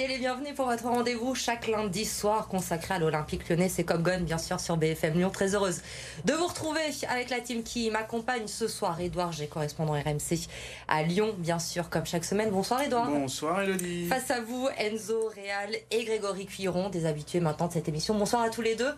Soyez 0.00 0.14
les 0.14 0.18
bienvenus 0.18 0.54
pour 0.54 0.64
votre 0.64 0.84
rendez-vous 0.84 1.34
chaque 1.34 1.66
lundi 1.66 2.06
soir 2.06 2.48
consacré 2.48 2.94
à 2.94 2.98
l'Olympique 2.98 3.46
lyonnais. 3.46 3.68
C'est 3.68 3.84
comme 3.84 4.02
Gone, 4.02 4.24
bien 4.24 4.38
sûr, 4.38 4.58
sur 4.58 4.78
BFM 4.78 5.12
Lyon. 5.12 5.28
Très 5.28 5.54
heureuse 5.54 5.82
de 6.24 6.32
vous 6.32 6.46
retrouver 6.46 6.80
avec 7.10 7.28
la 7.28 7.40
team 7.40 7.62
qui 7.62 7.90
m'accompagne 7.90 8.46
ce 8.46 8.66
soir. 8.66 8.98
Edouard 8.98 9.32
G, 9.32 9.46
correspondant 9.46 9.92
RMC 9.92 10.48
à 10.88 11.02
Lyon, 11.02 11.34
bien 11.36 11.58
sûr, 11.58 11.90
comme 11.90 12.06
chaque 12.06 12.24
semaine. 12.24 12.48
Bonsoir, 12.48 12.80
Edouard. 12.80 13.10
Bonsoir, 13.10 13.60
Elodie. 13.60 14.06
Face 14.06 14.30
à 14.30 14.40
vous, 14.40 14.70
Enzo 14.78 15.28
Réal 15.34 15.76
et 15.90 16.04
Grégory 16.06 16.46
Cuiron, 16.46 16.88
des 16.88 17.04
habitués 17.04 17.40
maintenant 17.40 17.68
de 17.68 17.74
cette 17.74 17.88
émission. 17.90 18.14
Bonsoir 18.14 18.40
à 18.40 18.48
tous 18.48 18.62
les 18.62 18.76
deux. 18.76 18.94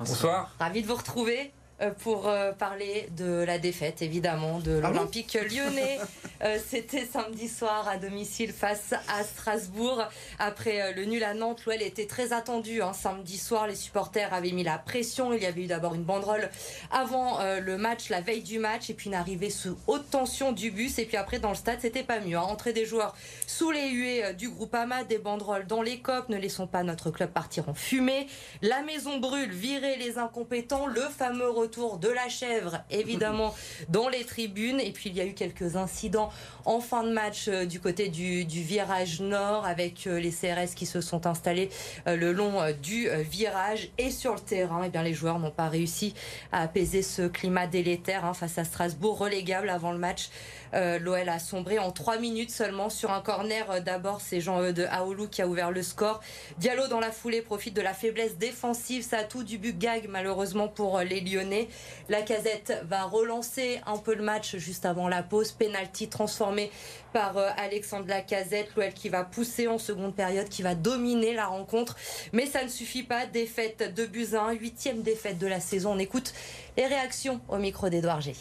Bonsoir. 0.00 0.56
Ravi 0.58 0.82
de 0.82 0.88
vous 0.88 0.96
retrouver. 0.96 1.52
Euh, 1.82 1.90
pour 1.90 2.28
euh, 2.28 2.52
parler 2.52 3.08
de 3.16 3.44
la 3.44 3.58
défaite, 3.58 4.02
évidemment, 4.02 4.60
de 4.60 4.80
Ah 4.82 4.88
l'Olympique 4.88 5.34
lyonnais. 5.34 5.98
Euh, 6.44 6.58
C'était 6.68 7.06
samedi 7.06 7.46
soir 7.46 7.86
à 7.86 7.98
domicile 7.98 8.52
face 8.52 8.94
à 9.08 9.22
Strasbourg. 9.22 10.02
Après 10.40 10.92
le 10.92 11.04
nul 11.04 11.22
à 11.22 11.34
Nantes, 11.34 11.64
l'OL 11.66 11.80
était 11.80 12.08
très 12.08 12.32
attendu. 12.32 12.82
Hein. 12.82 12.92
Samedi 12.94 13.38
soir, 13.38 13.68
les 13.68 13.76
supporters 13.76 14.34
avaient 14.34 14.50
mis 14.50 14.64
la 14.64 14.76
pression. 14.76 15.32
Il 15.32 15.40
y 15.40 15.46
avait 15.46 15.62
eu 15.62 15.66
d'abord 15.68 15.94
une 15.94 16.02
banderole 16.02 16.50
avant 16.90 17.38
le 17.60 17.76
match, 17.78 18.08
la 18.08 18.20
veille 18.20 18.42
du 18.42 18.58
match, 18.58 18.90
et 18.90 18.94
puis 18.94 19.06
une 19.06 19.14
arrivée 19.14 19.50
sous 19.50 19.78
haute 19.86 20.10
tension 20.10 20.50
du 20.50 20.72
bus. 20.72 20.98
Et 20.98 21.04
puis 21.04 21.16
après, 21.16 21.38
dans 21.38 21.50
le 21.50 21.54
stade, 21.54 21.78
c'était 21.80 22.02
pas 22.02 22.18
mieux. 22.18 22.36
Hein. 22.36 22.42
Entrée 22.42 22.72
des 22.72 22.86
joueurs 22.86 23.14
sous 23.46 23.70
les 23.70 23.90
huées 23.90 24.34
du 24.34 24.50
groupe 24.50 24.74
AMA, 24.74 25.04
des 25.04 25.18
banderoles 25.18 25.68
dans 25.68 25.82
les 25.82 26.00
copes. 26.00 26.28
Ne 26.28 26.38
laissons 26.38 26.66
pas 26.66 26.82
notre 26.82 27.12
club 27.12 27.30
partir 27.30 27.68
en 27.68 27.74
fumée. 27.74 28.26
La 28.62 28.82
maison 28.82 29.18
brûle, 29.18 29.52
virer 29.52 29.94
les 29.96 30.18
incompétents. 30.18 30.86
Le 30.86 31.02
fameux 31.02 31.50
retour 31.50 31.71
de 31.72 32.08
la 32.08 32.28
chèvre, 32.28 32.82
évidemment, 32.90 33.54
dans 33.88 34.08
les 34.08 34.24
tribunes. 34.24 34.80
Et 34.80 34.92
puis 34.92 35.10
il 35.10 35.16
y 35.16 35.20
a 35.20 35.24
eu 35.24 35.34
quelques 35.34 35.76
incidents 35.76 36.30
en 36.64 36.80
fin 36.80 37.02
de 37.02 37.10
match 37.10 37.48
euh, 37.48 37.64
du 37.64 37.80
côté 37.80 38.08
du, 38.08 38.44
du, 38.44 38.62
virage 38.62 39.20
nord 39.20 39.66
avec 39.66 40.06
euh, 40.06 40.20
les 40.20 40.30
CRS 40.30 40.74
qui 40.76 40.86
se 40.86 41.00
sont 41.00 41.26
installés 41.26 41.70
euh, 42.06 42.16
le 42.16 42.32
long 42.32 42.60
du 42.82 43.08
virage 43.28 43.90
et 43.98 44.10
sur 44.10 44.34
le 44.34 44.40
terrain. 44.40 44.84
Et 44.84 44.90
bien 44.90 45.02
les 45.02 45.14
joueurs 45.14 45.38
n'ont 45.38 45.50
pas 45.50 45.68
réussi 45.68 46.14
à 46.52 46.62
apaiser 46.62 47.02
ce 47.02 47.22
climat 47.22 47.66
délétère 47.66 48.24
hein, 48.24 48.34
face 48.34 48.58
à 48.58 48.64
Strasbourg, 48.64 49.18
relégable 49.18 49.70
avant 49.70 49.92
le 49.92 49.98
match. 49.98 50.30
L'OL 50.74 51.28
a 51.28 51.38
sombré 51.38 51.78
en 51.78 51.90
3 51.90 52.16
minutes 52.16 52.50
seulement 52.50 52.88
sur 52.88 53.10
un 53.10 53.20
corner. 53.20 53.82
D'abord, 53.82 54.22
c'est 54.22 54.40
Jean 54.40 54.72
de 54.72 54.84
Aoulou 54.84 55.28
qui 55.28 55.42
a 55.42 55.46
ouvert 55.46 55.70
le 55.70 55.82
score. 55.82 56.20
Diallo 56.56 56.88
dans 56.88 57.00
la 57.00 57.10
foulée 57.10 57.42
profite 57.42 57.74
de 57.74 57.82
la 57.82 57.92
faiblesse 57.92 58.38
défensive. 58.38 59.04
Ça 59.04 59.18
a 59.18 59.24
tout 59.24 59.44
du 59.44 59.58
but 59.58 59.78
gag 59.78 60.06
malheureusement 60.08 60.68
pour 60.68 61.00
les 61.00 61.20
Lyonnais. 61.20 61.61
La 62.08 62.22
casette 62.22 62.72
va 62.88 63.04
relancer 63.04 63.80
un 63.86 63.98
peu 63.98 64.14
le 64.14 64.22
match 64.22 64.56
juste 64.56 64.86
avant 64.86 65.08
la 65.08 65.22
pause. 65.22 65.52
Penalty 65.52 66.08
transformé 66.08 66.70
par 67.12 67.36
euh, 67.36 67.48
Alexandre 67.56 68.08
Lacazette. 68.08 68.68
L'OL 68.76 68.92
qui 68.92 69.08
va 69.08 69.24
pousser 69.24 69.68
en 69.68 69.78
seconde 69.78 70.14
période, 70.14 70.48
qui 70.48 70.62
va 70.62 70.74
dominer 70.74 71.34
la 71.34 71.46
rencontre. 71.46 71.96
Mais 72.32 72.46
ça 72.46 72.64
ne 72.64 72.68
suffit 72.68 73.02
pas. 73.02 73.26
Défaite 73.26 73.94
de 73.94 74.06
Buzyn, 74.06 74.52
huitième 74.52 75.02
défaite 75.02 75.38
de 75.38 75.46
la 75.46 75.60
saison. 75.60 75.92
On 75.92 75.98
écoute 75.98 76.32
les 76.76 76.86
réactions 76.86 77.40
au 77.48 77.58
micro 77.58 77.88
d'Edouard 77.88 78.20
G. 78.20 78.34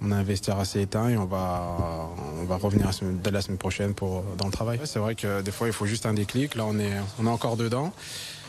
On 0.00 0.12
a 0.12 0.16
un 0.16 0.22
vestiaire 0.22 0.58
assez 0.60 0.80
éteint 0.80 1.08
et 1.08 1.16
on 1.16 1.24
va, 1.24 2.08
on 2.40 2.44
va 2.44 2.56
revenir 2.56 2.88
dès 3.02 3.32
la 3.32 3.42
semaine 3.42 3.58
prochaine 3.58 3.94
pour, 3.94 4.22
dans 4.36 4.46
le 4.46 4.52
travail. 4.52 4.78
C'est 4.84 5.00
vrai 5.00 5.16
que 5.16 5.42
des 5.42 5.50
fois, 5.50 5.66
il 5.66 5.72
faut 5.72 5.86
juste 5.86 6.06
un 6.06 6.14
déclic. 6.14 6.54
Là, 6.54 6.66
on 6.66 6.78
est, 6.78 6.92
on 7.20 7.26
est 7.26 7.30
encore 7.30 7.56
dedans. 7.56 7.92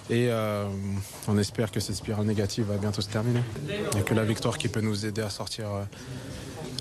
Et 0.10 0.30
euh, 0.32 0.68
on 1.28 1.38
espère 1.38 1.72
que 1.72 1.80
cette 1.80 1.96
spirale 1.96 2.26
négative 2.26 2.66
va 2.66 2.78
bientôt 2.78 3.02
se 3.02 3.10
terminer. 3.10 3.42
Il 3.68 3.96
n'y 3.96 4.02
a 4.02 4.04
que 4.04 4.16
la 4.16 4.24
victoire 4.24 4.58
qui 4.58 4.68
peut 4.68 4.82
nous 4.82 5.06
aider 5.06 5.22
à 5.22 5.30
sortir 5.30 5.72
euh, 5.72 5.84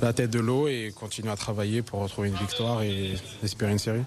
la 0.00 0.14
tête 0.14 0.30
de 0.30 0.40
l'eau 0.40 0.66
et 0.66 0.94
continuer 0.96 1.30
à 1.30 1.36
travailler 1.36 1.82
pour 1.82 2.00
retrouver 2.00 2.28
une 2.28 2.36
victoire 2.36 2.82
et 2.82 3.16
espérer 3.42 3.72
une 3.72 3.78
série. 3.78 4.02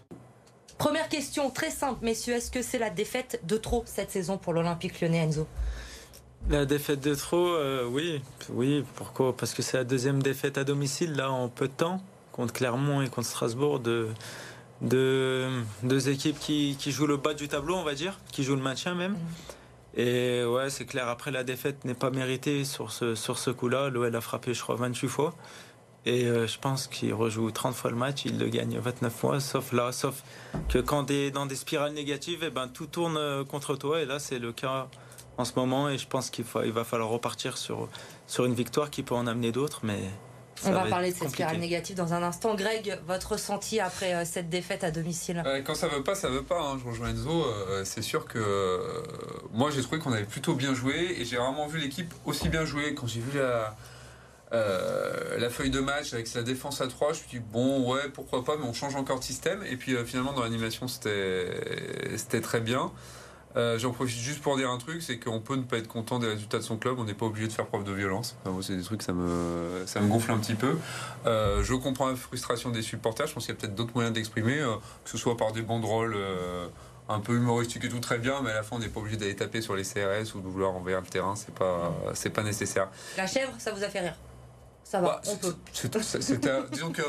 Première 0.79 1.09
question 1.09 1.51
très 1.51 1.69
simple, 1.69 2.03
messieurs. 2.03 2.33
Est-ce 2.33 2.49
que 2.49 2.63
c'est 2.63 2.79
la 2.79 2.89
défaite 2.89 3.39
de 3.45 3.57
trop 3.57 3.83
cette 3.85 4.09
saison 4.09 4.39
pour 4.39 4.53
l'Olympique 4.53 4.99
lyonnais, 4.99 5.19
Enzo? 5.19 5.45
La 6.49 6.65
défaite 6.65 7.01
de 7.01 7.13
trop, 7.13 7.49
euh, 7.49 7.87
oui. 7.87 8.19
Oui, 8.49 8.83
pourquoi? 8.95 9.37
Parce 9.37 9.53
que 9.53 9.61
c'est 9.61 9.77
la 9.77 9.83
deuxième 9.83 10.23
défaite 10.23 10.57
à 10.57 10.63
domicile, 10.63 11.13
là, 11.13 11.29
en 11.29 11.49
peu 11.49 11.67
de 11.67 11.73
temps, 11.73 12.01
contre 12.31 12.53
Clermont 12.53 13.03
et 13.03 13.09
contre 13.09 13.27
Strasbourg, 13.27 13.79
de, 13.79 14.07
de 14.81 15.47
deux 15.83 16.09
équipes 16.09 16.39
qui, 16.39 16.75
qui, 16.79 16.91
jouent 16.91 17.07
le 17.07 17.17
bas 17.17 17.33
du 17.33 17.47
tableau, 17.47 17.75
on 17.75 17.83
va 17.83 17.93
dire, 17.93 18.19
qui 18.31 18.43
jouent 18.43 18.55
le 18.55 18.61
maintien 18.61 18.95
même. 18.95 19.15
Et 19.95 20.43
ouais, 20.43 20.69
c'est 20.69 20.85
clair, 20.85 21.07
après, 21.07 21.31
la 21.31 21.43
défaite 21.43 21.85
n'est 21.85 21.93
pas 21.93 22.09
méritée 22.09 22.63
sur 22.63 22.91
ce, 22.91 23.15
sur 23.15 23.37
ce 23.37 23.51
coup-là. 23.51 23.89
L'OL 23.89 24.15
a 24.15 24.21
frappé, 24.21 24.53
je 24.53 24.61
crois, 24.61 24.75
28 24.75 25.07
fois. 25.07 25.35
Et 26.05 26.25
euh, 26.25 26.47
je 26.47 26.57
pense 26.57 26.87
qu'il 26.87 27.13
rejoue 27.13 27.51
30 27.51 27.75
fois 27.75 27.91
le 27.91 27.97
match, 27.97 28.25
il 28.25 28.39
le 28.39 28.47
gagne 28.47 28.79
29 28.79 29.13
fois, 29.13 29.39
sauf 29.39 29.71
là, 29.71 29.91
sauf 29.91 30.23
que 30.67 30.79
quand 30.79 31.05
tu 31.05 31.13
es 31.13 31.31
dans 31.31 31.45
des 31.45 31.55
spirales 31.55 31.93
négatives, 31.93 32.43
et 32.43 32.49
ben, 32.49 32.67
tout 32.67 32.87
tourne 32.87 33.45
contre 33.45 33.75
toi. 33.75 34.01
Et 34.01 34.05
là, 34.05 34.17
c'est 34.17 34.39
le 34.39 34.51
cas 34.51 34.87
en 35.37 35.45
ce 35.45 35.53
moment 35.55 35.89
et 35.89 35.97
je 35.97 36.07
pense 36.07 36.29
qu'il 36.29 36.45
il 36.65 36.71
va 36.71 36.83
falloir 36.83 37.09
repartir 37.09 37.57
sur, 37.57 37.87
sur 38.27 38.45
une 38.45 38.53
victoire 38.53 38.89
qui 38.89 39.03
peut 39.03 39.15
en 39.15 39.27
amener 39.27 39.51
d'autres. 39.51 39.81
Mais 39.83 39.99
on 40.65 40.71
va, 40.71 40.83
va 40.83 40.89
parler 40.89 41.11
de 41.11 41.17
cette 41.17 41.29
spirale 41.29 41.57
négative 41.57 41.95
dans 41.95 42.13
un 42.13 42.23
instant. 42.23 42.55
Greg, 42.55 42.97
votre 43.07 43.33
ressenti 43.33 43.79
après 43.79 44.13
euh, 44.13 44.23
cette 44.25 44.49
défaite 44.49 44.83
à 44.83 44.91
domicile? 44.91 45.41
Euh, 45.45 45.61
Quand 45.63 45.75
ça 45.75 45.87
veut 45.87 46.03
pas, 46.03 46.15
ça 46.15 46.29
veut 46.29 46.43
pas. 46.43 46.61
Hein. 46.61 46.77
Je 46.83 46.89
rejoins 46.89 47.09
Enzo. 47.09 47.45
Euh, 47.45 47.83
c'est 47.85 48.01
sûr 48.01 48.25
que 48.25 48.37
euh, 48.39 48.79
moi 49.51 49.69
j'ai 49.71 49.81
trouvé 49.81 49.99
qu'on 49.99 50.13
avait 50.13 50.23
plutôt 50.25 50.53
bien 50.53 50.73
joué 50.73 51.15
et 51.19 51.25
j'ai 51.25 51.37
vraiment 51.37 51.67
vu 51.67 51.79
l'équipe 51.79 52.13
aussi 52.25 52.49
bien 52.49 52.65
jouer. 52.65 52.93
Quand 52.95 53.07
j'ai 53.07 53.19
vu 53.21 53.37
la, 53.39 53.75
euh, 54.53 55.37
la 55.37 55.49
feuille 55.49 55.69
de 55.71 55.79
match 55.79 56.13
avec 56.13 56.27
sa 56.27 56.43
défense 56.43 56.81
à 56.81 56.87
3, 56.87 57.13
je 57.13 57.19
me 57.21 57.27
suis 57.27 57.39
dit 57.39 57.45
bon 57.51 57.91
ouais 57.91 58.09
pourquoi 58.13 58.43
pas, 58.43 58.57
mais 58.57 58.65
on 58.65 58.73
change 58.73 58.95
encore 58.95 59.19
de 59.19 59.23
système. 59.23 59.63
Et 59.69 59.77
puis 59.77 59.95
finalement 60.05 60.33
dans 60.33 60.43
l'animation 60.43 60.87
c'était 60.87 62.41
très 62.41 62.59
bien. 62.61 62.91
Euh, 63.55 63.77
J'en 63.77 63.91
profite 63.91 64.17
juste 64.17 64.41
pour 64.41 64.57
dire 64.57 64.69
un 64.69 64.77
truc, 64.77 65.01
c'est 65.01 65.19
qu'on 65.19 65.39
peut 65.39 65.55
ne 65.55 65.63
pas 65.63 65.77
être 65.77 65.87
content 65.87 66.19
des 66.19 66.27
résultats 66.27 66.57
de 66.57 66.63
son 66.63 66.77
club, 66.77 66.99
on 66.99 67.03
n'est 67.03 67.13
pas 67.13 67.25
obligé 67.25 67.47
de 67.47 67.53
faire 67.53 67.65
preuve 67.67 67.83
de 67.83 67.91
violence. 67.91 68.35
C'est 68.61 68.75
des 68.77 68.83
trucs 68.83 69.01
ça 69.01 69.13
me 69.13 69.83
ça 69.85 69.99
me 70.01 70.07
gonfle 70.07 70.31
un 70.31 70.37
petit 70.37 70.55
peu. 70.55 70.77
Euh, 71.25 71.63
je 71.63 71.73
comprends 71.73 72.09
la 72.09 72.15
frustration 72.15 72.69
des 72.69 72.81
supporters. 72.81 73.27
Je 73.27 73.33
pense 73.33 73.45
qu'il 73.45 73.53
y 73.53 73.57
a 73.57 73.59
peut-être 73.59 73.75
d'autres 73.75 73.93
moyens 73.93 74.13
d'exprimer, 74.13 74.59
euh, 74.59 74.75
que 75.03 75.09
ce 75.09 75.17
soit 75.17 75.37
par 75.37 75.51
des 75.51 75.61
banderoles 75.61 76.15
un 77.09 77.19
peu 77.19 77.35
humoristiques 77.35 77.83
et 77.83 77.89
tout 77.89 77.99
très 77.99 78.19
bien, 78.19 78.41
mais 78.41 78.51
à 78.51 78.55
la 78.55 78.63
fin 78.63 78.77
on 78.77 78.79
n'est 78.79 78.87
pas 78.87 78.99
obligé 79.01 79.17
d'aller 79.17 79.35
taper 79.35 79.61
sur 79.61 79.75
les 79.75 79.83
CRS 79.83 80.33
ou 80.35 80.39
de 80.39 80.47
vouloir 80.47 80.71
envers 80.71 81.01
le 81.01 81.07
terrain. 81.07 81.35
C'est 81.35 81.53
pas 81.53 81.93
c'est 82.13 82.29
pas 82.29 82.43
nécessaire. 82.43 82.87
La 83.17 83.27
chèvre, 83.27 83.51
ça 83.57 83.71
vous 83.73 83.83
a 83.83 83.89
fait 83.89 83.99
rire? 83.99 84.15
Ça 84.91 84.99
va, 84.99 85.07
bah, 85.07 85.31
on 85.31 85.37
peut. 85.37 85.55
disons 86.69 86.91
que, 86.91 87.01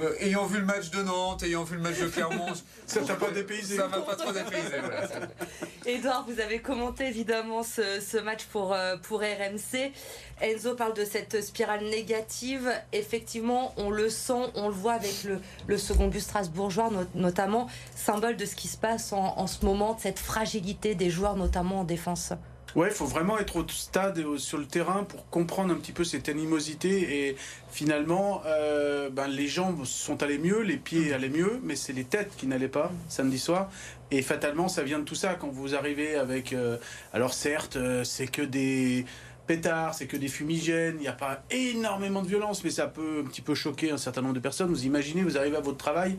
euh, 0.00 0.12
ayant 0.18 0.44
vu 0.46 0.58
le 0.58 0.64
match 0.64 0.90
de 0.90 1.04
Nantes, 1.04 1.44
ayant 1.44 1.62
vu 1.62 1.76
le 1.76 1.82
match 1.82 2.00
de 2.00 2.08
Clermont, 2.08 2.52
ça 2.86 3.00
t'a 3.02 3.14
pas 3.14 3.30
dépaysé. 3.30 3.76
Ça 3.76 3.86
va 3.86 4.00
pas 4.00 4.16
trop 4.16 4.32
dépayser. 4.32 4.80
Voilà. 4.80 5.06
Edouard, 5.86 6.26
vous 6.28 6.40
avez 6.40 6.58
commenté 6.60 7.06
évidemment 7.06 7.62
ce, 7.62 8.00
ce 8.00 8.16
match 8.16 8.46
pour, 8.46 8.72
euh, 8.72 8.96
pour 8.96 9.20
RMC. 9.20 9.92
Enzo 10.40 10.74
parle 10.74 10.94
de 10.94 11.04
cette 11.04 11.40
spirale 11.40 11.84
négative. 11.84 12.72
Effectivement, 12.92 13.72
on 13.76 13.90
le 13.90 14.10
sent, 14.10 14.50
on 14.56 14.66
le 14.66 14.74
voit 14.74 14.94
avec 14.94 15.22
le, 15.22 15.40
le 15.68 15.78
second 15.78 16.08
but 16.08 16.18
strasbourgeois, 16.20 16.90
not 16.90 17.06
notamment, 17.14 17.68
symbole 17.94 18.36
de 18.36 18.46
ce 18.46 18.56
qui 18.56 18.66
se 18.66 18.76
passe 18.76 19.12
en, 19.12 19.38
en 19.38 19.46
ce 19.46 19.64
moment, 19.64 19.94
de 19.94 20.00
cette 20.00 20.18
fragilité 20.18 20.96
des 20.96 21.08
joueurs, 21.08 21.36
notamment 21.36 21.80
en 21.80 21.84
défense. 21.84 22.32
Ouais, 22.78 22.90
il 22.90 22.94
faut 22.94 23.06
vraiment 23.06 23.40
être 23.40 23.56
au 23.56 23.66
stade 23.66 24.18
et 24.18 24.24
sur 24.38 24.56
le 24.56 24.64
terrain 24.64 25.02
pour 25.02 25.28
comprendre 25.30 25.74
un 25.74 25.76
petit 25.78 25.90
peu 25.90 26.04
cette 26.04 26.28
animosité. 26.28 27.26
Et 27.26 27.36
finalement, 27.72 28.40
euh, 28.46 29.10
ben, 29.10 29.26
les 29.26 29.48
jambes 29.48 29.84
sont 29.84 30.22
allées 30.22 30.38
mieux, 30.38 30.60
les 30.60 30.76
pieds 30.76 31.12
allaient 31.12 31.28
mieux, 31.28 31.58
mais 31.64 31.74
c'est 31.74 31.92
les 31.92 32.04
têtes 32.04 32.36
qui 32.36 32.46
n'allaient 32.46 32.68
pas 32.68 32.92
samedi 33.08 33.40
soir. 33.40 33.68
Et 34.12 34.22
fatalement, 34.22 34.68
ça 34.68 34.84
vient 34.84 35.00
de 35.00 35.04
tout 35.04 35.16
ça. 35.16 35.34
Quand 35.34 35.48
vous 35.48 35.74
arrivez 35.74 36.14
avec. 36.14 36.52
Euh, 36.52 36.76
alors, 37.12 37.34
certes, 37.34 37.74
euh, 37.74 38.04
c'est 38.04 38.28
que 38.28 38.42
des 38.42 39.06
pétards, 39.48 39.94
c'est 39.94 40.06
que 40.06 40.16
des 40.16 40.28
fumigènes, 40.28 40.98
il 40.98 41.00
n'y 41.00 41.08
a 41.08 41.12
pas 41.12 41.42
énormément 41.50 42.22
de 42.22 42.28
violence, 42.28 42.62
mais 42.62 42.70
ça 42.70 42.86
peut 42.86 43.24
un 43.24 43.28
petit 43.28 43.42
peu 43.42 43.56
choquer 43.56 43.90
un 43.90 43.98
certain 43.98 44.22
nombre 44.22 44.34
de 44.34 44.40
personnes. 44.40 44.68
Vous 44.68 44.86
imaginez, 44.86 45.24
vous 45.24 45.36
arrivez 45.36 45.56
à 45.56 45.62
votre 45.62 45.78
travail 45.78 46.16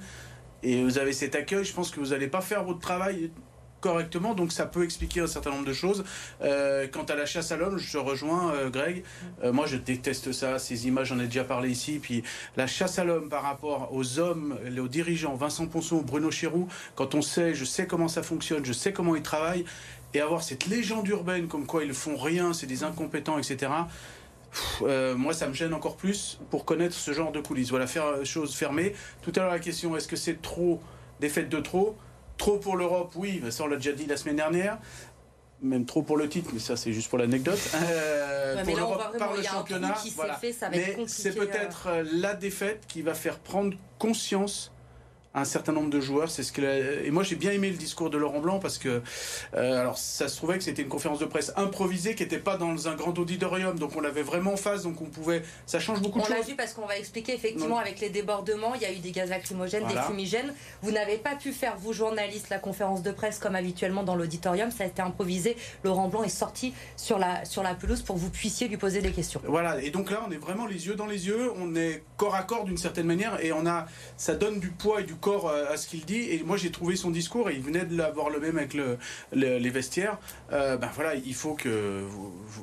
et 0.62 0.84
vous 0.84 0.98
avez 0.98 1.14
cet 1.14 1.36
accueil, 1.36 1.64
je 1.64 1.74
pense 1.74 1.90
que 1.90 2.02
vous 2.02 2.08
n'allez 2.08 2.28
pas 2.28 2.42
faire 2.42 2.66
votre 2.66 2.80
travail 2.80 3.32
correctement, 3.80 4.34
donc 4.34 4.52
ça 4.52 4.66
peut 4.66 4.84
expliquer 4.84 5.22
un 5.22 5.28
certain 5.28 5.52
nombre 5.52 5.66
de 5.66 5.74
choses. 5.74 6.04
Euh, 6.42 6.88
quant 6.92 7.04
à 7.04 7.16
la 7.16 7.26
chasse 7.26 7.52
à 7.52 7.58
l'homme, 7.58 7.78
je 7.78 7.92
te 7.92 7.98
rejoins, 7.98 8.54
euh, 8.54 8.70
Greg. 8.70 9.04
Euh, 9.44 9.52
moi, 9.52 9.66
je 9.66 9.78
déteste 9.78 10.32
ça. 10.32 10.60
Ces 10.60 10.88
images, 10.88 11.08
j'en 11.08 11.20
ai 11.20 11.26
déjà 11.26 11.44
parlé 11.44 11.70
ici. 11.70 12.00
Puis 12.02 12.24
la 12.58 12.68
chasse 12.68 13.00
à 13.00 13.04
l'homme 13.04 13.30
par 13.30 13.44
rapport 13.44 13.90
aux 13.94 14.20
hommes, 14.20 14.58
aux 14.78 14.88
dirigeants, 14.88 15.36
Vincent 15.36 15.68
Ponceau, 15.68 16.02
Bruno 16.02 16.32
Chéroux, 16.32 16.68
quand 16.96 17.16
on 17.16 17.22
sait, 17.22 17.54
je 17.54 17.66
sais 17.66 17.88
comment 17.88 18.08
ça 18.08 18.24
fonctionne, 18.24 18.66
je 18.66 18.74
sais 18.74 18.94
comment 18.94 19.16
ils 19.16 19.24
travaillent, 19.24 19.66
et 20.14 20.22
avoir 20.22 20.44
cette 20.44 20.66
légende 20.66 21.08
urbaine 21.08 21.48
comme 21.48 21.66
quoi 21.66 21.84
ils 21.84 21.94
font 21.94 22.18
rien, 22.18 22.54
c'est 22.54 22.68
des 22.68 22.84
incompétents, 22.84 23.38
etc. 23.38 23.72
Moi, 24.82 25.34
ça 25.34 25.48
me 25.48 25.54
gêne 25.54 25.74
encore 25.74 25.96
plus 25.96 26.40
pour 26.50 26.66
connaître 26.66 26.96
ce 26.96 27.14
genre 27.14 27.32
de 27.32 27.40
coulisses. 27.40 27.70
Voilà, 27.70 27.86
faire 27.86 28.26
chose 28.26 28.56
fermée. 28.56 28.96
Tout 29.22 29.32
à 29.36 29.42
l'heure, 29.42 29.52
la 29.52 29.60
question 29.60 29.96
est-ce 29.96 30.08
que 30.08 30.16
c'est 30.16 30.42
trop 30.42 30.82
des 31.20 31.30
fêtes 31.30 31.50
de 31.50 31.60
trop? 31.60 31.96
Trop 32.40 32.58
pour 32.58 32.78
l'Europe, 32.78 33.12
oui, 33.16 33.44
ça 33.52 33.66
on 33.66 33.68
l'a 33.68 33.76
déjà 33.76 33.92
dit 33.92 34.08
la 34.08 34.18
semaine 34.18 34.38
dernière. 34.38 34.80
Même 35.62 35.86
trop 35.86 36.02
pour 36.02 36.16
le 36.16 36.30
titre, 36.30 36.52
mais 36.54 36.60
ça 36.60 36.78
c'est 36.78 36.94
juste 36.94 37.10
pour 37.10 37.20
l'anecdote. 37.20 37.60
Euh, 37.76 38.56
ouais, 38.56 38.64
pour 38.64 38.78
l'Europe 38.78 39.18
par 39.18 39.36
le 39.36 39.44
championnat, 39.44 39.94
voilà. 40.16 40.36
Fait, 40.36 40.56
mais 40.72 40.96
c'est 41.06 41.36
peut-être 41.36 41.88
euh... 41.88 42.06
la 42.14 42.34
défaite 42.34 42.86
qui 42.88 43.02
va 43.02 43.14
faire 43.14 43.40
prendre 43.40 43.76
conscience 44.00 44.72
un 45.36 45.46
certain 45.46 45.72
nombre 45.72 45.90
de 45.90 46.00
joueurs. 46.00 46.30
C'est 46.30 46.44
ce 46.44 46.52
que 46.52 46.62
et 47.06 47.12
moi 47.12 47.24
j'ai 47.24 47.36
bien 47.36 47.52
aimé 47.52 47.70
le 47.70 47.78
discours 47.78 48.10
de 48.10 48.18
Laurent 48.18 48.40
Blanc 48.40 48.60
parce 48.60 48.78
que 48.78 49.02
euh, 49.54 49.80
alors 49.80 49.98
ça 49.98 50.28
se 50.28 50.38
trouvait 50.38 50.58
que 50.58 50.64
c'était 50.64 50.82
une 50.82 50.90
conférence 50.90 51.20
de 51.20 51.26
presse 51.26 51.54
improvisée 51.56 52.16
qui 52.16 52.24
n'était 52.24 52.40
pas 52.40 52.58
dans 52.58 52.88
un 52.88 52.96
grand 52.96 53.18
auditorium, 53.18 53.78
donc 53.78 53.96
on 53.96 54.02
l'avait 54.02 54.24
vraiment 54.24 54.54
en 54.54 54.58
face, 54.58 54.84
donc 54.84 55.02
on 55.02 55.06
pouvait. 55.06 55.44
Ça 55.66 55.80
change 55.80 56.02
beaucoup 56.02 56.20
de 56.20 56.26
choses. 56.26 56.34
On 56.34 56.40
l'a 56.40 56.46
vu 56.46 56.56
parce 56.56 56.74
qu'on 56.74 56.86
va 56.86 56.98
expliquer 56.98 57.34
effectivement 57.34 57.78
avec 57.78 58.00
les 58.00 58.10
débordements, 58.10 58.74
il 58.76 58.82
y 58.82 58.86
a 58.86 58.92
eu 58.92 58.98
des 58.98 59.12
gaz 59.12 59.30
lacrymogènes, 59.30 59.86
des 59.88 60.00
fumigènes. 60.08 60.54
Vous 60.82 60.92
n'avez 60.92 61.18
pas 61.18 61.36
pu 61.36 61.52
faire 61.52 61.78
vous 61.78 61.94
journalistes 61.94 62.50
la 62.50 62.60
conférence 62.60 63.04
de 63.04 63.12
presse 63.12 63.40
comme 63.40 63.56
habituellement 63.56 64.04
dans 64.04 64.16
l'auditorium, 64.16 64.72
ça 64.72 64.84
a 64.84 64.88
été 64.88 65.02
improvisé. 65.02 65.56
Laurent 65.84 66.08
Blanc 66.08 66.24
est 66.24 66.30
sorti 66.30 66.74
sur 66.98 67.20
la 67.20 67.46
sur 67.46 67.62
la 67.62 67.76
pelouse 67.76 68.02
pour 68.02 68.16
que 68.16 68.22
vous 68.22 68.32
puissiez 68.32 68.68
lui 68.68 68.78
poser 68.78 69.02
des 69.02 69.12
questions. 69.12 69.42
Voilà, 69.46 69.82
et 69.82 69.92
donc 69.92 70.10
là 70.10 70.24
on 70.28 70.32
est 70.32 70.38
vraiment 70.38 70.66
les 70.66 70.88
yeux 70.88 70.96
dans 70.96 71.06
les 71.06 71.28
yeux, 71.28 71.52
on 71.58 71.76
est 71.76 72.04
corps 72.18 72.36
à 72.36 72.44
corps 72.44 72.66
d'une 72.66 72.78
certaine 72.78 73.06
manière 73.06 73.44
et 73.44 73.52
on 73.52 73.66
a 73.68 73.86
ça 74.18 74.34
donne 74.34 74.60
du 74.60 74.70
poids 74.70 75.02
et 75.02 75.04
du 75.04 75.16
corps 75.20 75.50
à 75.50 75.78
ce 75.78 75.88
qu'il 75.88 76.06
dit. 76.06 76.30
Et 76.32 76.44
moi, 76.44 76.58
j'ai 76.58 76.72
trouvé 76.72 76.96
son 76.96 77.12
discours, 77.12 77.50
et 77.50 77.56
il 77.56 77.62
venait 77.62 77.86
de 77.86 77.96
l'avoir 77.98 78.30
le 78.30 78.40
même 78.40 78.58
avec 78.58 78.74
le, 78.74 78.98
les 79.34 79.70
vestiaires. 79.70 80.18
Euh, 80.52 80.78
ben 80.78 80.90
voilà, 80.94 81.16
il 81.16 81.36
faut 81.36 81.54
que 81.54 82.04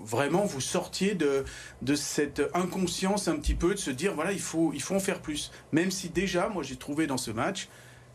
vraiment 0.04 0.44
vous 0.44 0.60
sortiez 0.60 1.14
de, 1.14 1.44
de 1.82 1.94
cette 1.94 2.42
inconscience 2.54 3.28
un 3.28 3.36
petit 3.36 3.54
peu, 3.54 3.74
de 3.74 3.78
se 3.78 3.90
dire, 3.90 4.14
voilà, 4.14 4.32
il 4.32 4.40
faut, 4.40 4.72
il 4.74 4.82
faut 4.82 4.94
en 4.94 5.00
faire 5.00 5.20
plus. 5.20 5.50
Même 5.72 5.90
si 5.90 6.08
déjà, 6.08 6.48
moi, 6.48 6.62
j'ai 6.62 6.76
trouvé 6.76 7.06
dans 7.06 7.18
ce 7.18 7.30
match, 7.30 7.68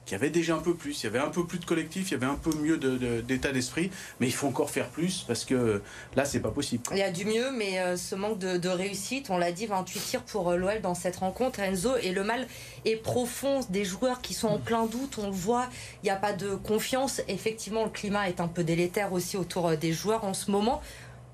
il 0.08 0.12
y 0.12 0.16
avait 0.16 0.30
déjà 0.30 0.56
un 0.56 0.60
peu 0.60 0.74
plus, 0.74 1.02
il 1.02 1.06
y 1.06 1.08
avait 1.08 1.20
un 1.20 1.30
peu 1.30 1.46
plus 1.46 1.60
de 1.60 1.66
collectif, 1.66 2.10
il 2.10 2.12
y 2.12 2.18
avait 2.18 2.26
un 2.26 2.36
peu 2.36 2.54
mieux 2.56 2.78
d'état 3.22 3.52
d'esprit, 3.52 3.92
mais 4.20 4.28
il 4.28 4.34
faut 4.34 4.48
encore 4.48 4.70
faire 4.70 4.90
plus 4.90 5.24
parce 5.28 5.46
que 5.46 5.82
là, 6.16 6.26
c'est 6.26 6.42
pas 6.42 6.52
possible. 6.52 6.84
Il 6.92 6.98
y 6.98 7.04
a 7.04 7.12
du 7.12 7.26
mieux, 7.26 7.52
mais 7.52 7.80
euh, 7.80 7.96
ce 7.96 8.16
manque 8.16 8.40
de, 8.40 8.70
réussite, 8.70 9.30
on 9.30 9.38
l'a 9.38 9.52
dit, 9.52 9.68
28 9.68 10.00
tirs 10.00 10.24
pour 10.24 10.50
euh, 10.50 10.58
l'OL 10.58 10.82
dans 10.82 10.96
cette 10.96 11.18
rencontre, 11.18 11.60
Enzo, 11.60 11.96
et 12.02 12.12
le 12.12 12.24
mal 12.24 12.48
est 12.84 12.98
profond 12.98 13.62
des 13.70 13.86
joueurs 13.86 14.22
qui 14.22 14.34
sont 14.34 14.48
en 14.48 14.58
plein 14.58 14.86
doute, 14.86 15.18
on 15.18 15.28
le 15.28 15.32
voit, 15.32 15.68
il 16.04 16.08
n'y 16.08 16.12
a 16.12 16.16
pas 16.18 16.34
de 16.34 16.56
confiance. 16.56 17.22
Effectivement, 17.28 17.86
le 17.86 17.92
climat 17.92 18.28
est 18.28 18.42
un 18.42 18.48
peu 18.48 18.64
délétère 18.64 19.14
aussi 19.14 19.38
autour 19.38 19.70
euh, 19.70 19.76
des 19.76 19.94
joueurs 19.94 20.26
en 20.26 20.34
ce 20.34 20.52
moment. 20.52 20.82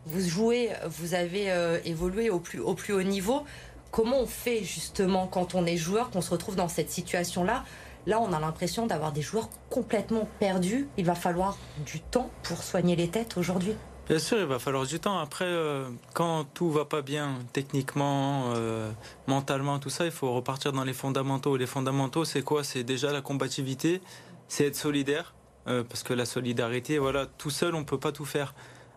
Vous 0.06 0.22
jouez, 0.22 0.70
vous 0.88 1.16
avez 1.16 1.52
évolué 1.84 2.30
au 2.30 2.40
plus 2.40 2.94
haut 2.94 3.04
niveau. 3.04 3.44
Comment 3.92 4.22
on 4.22 4.26
fait 4.26 4.64
justement 4.64 5.28
quand 5.28 5.54
on 5.54 5.66
est 5.66 5.76
joueur, 5.76 6.12
qu'on 6.12 6.22
se 6.22 6.30
retrouve 6.30 6.56
dans 6.56 6.70
cette 6.70 6.90
situation-là? 6.90 7.66
Là, 8.08 8.22
on 8.22 8.32
a 8.32 8.40
l'impression 8.40 8.88
d'avoir 8.88 9.12
des 9.12 9.22
joueurs 9.22 9.50
complètement 9.70 10.30
perdus. 10.40 10.88
Il 10.98 11.04
va 11.04 11.14
falloir 11.14 11.58
du 11.86 12.00
temps 12.00 12.30
pour 12.44 12.64
soigner 12.64 12.96
les 12.96 13.10
têtes 13.10 13.36
aujourd'hui. 13.36 13.74
Bien 14.08 14.18
sûr, 14.18 14.40
il 14.40 14.46
va 14.46 14.60
falloir 14.60 14.86
du 14.86 14.98
temps. 14.98 15.20
Après, 15.20 15.44
euh, 15.44 15.90
quand 16.14 16.46
tout 16.54 16.72
va 16.72 16.86
pas 16.86 17.02
bien 17.02 17.40
techniquement, 17.52 18.54
euh, 18.56 18.90
mentalement, 19.28 19.78
tout 19.78 19.90
ça, 19.90 20.06
il 20.06 20.12
faut 20.12 20.32
repartir 20.32 20.72
dans 20.72 20.86
les 20.86 20.94
fondamentaux. 20.94 21.58
Les 21.58 21.66
fondamentaux, 21.68 22.24
c'est 22.24 22.44
quoi? 22.44 22.64
C'est 22.64 22.86
déjà 22.86 23.12
la 23.12 23.20
combativité, 23.20 24.02
c'est 24.48 24.68
être 24.68 24.78
solidaire, 24.78 25.36
euh, 25.68 25.84
parce 25.84 26.04
que 26.04 26.14
la 26.14 26.26
solidarité, 26.26 27.00
voilà, 27.00 27.26
tout 27.26 27.50
seul, 27.50 27.76
on 27.76 27.84
peut 27.84 28.00
pas 28.00 28.14
tout 28.14 28.24
faire. 28.24 28.56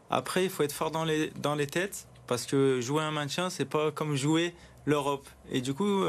Après, 0.09 0.45
il 0.45 0.51
faut 0.51 0.63
être 0.63 0.73
fort 0.73 0.93
dans 0.93 1.05
les 1.05 1.31
dans 1.31 1.57
les 1.57 1.67
têtes, 1.67 2.07
parce 2.29 2.47
que 2.47 2.81
jouer 2.81 3.03
un 3.03 3.11
maintien, 3.11 3.51
c'est 3.51 3.65
pas 3.65 3.91
comme 3.91 4.15
jouer 4.15 4.55
l'Europe. 4.87 5.29
Et 5.51 5.61
du 5.61 5.75
coup, 5.75 6.03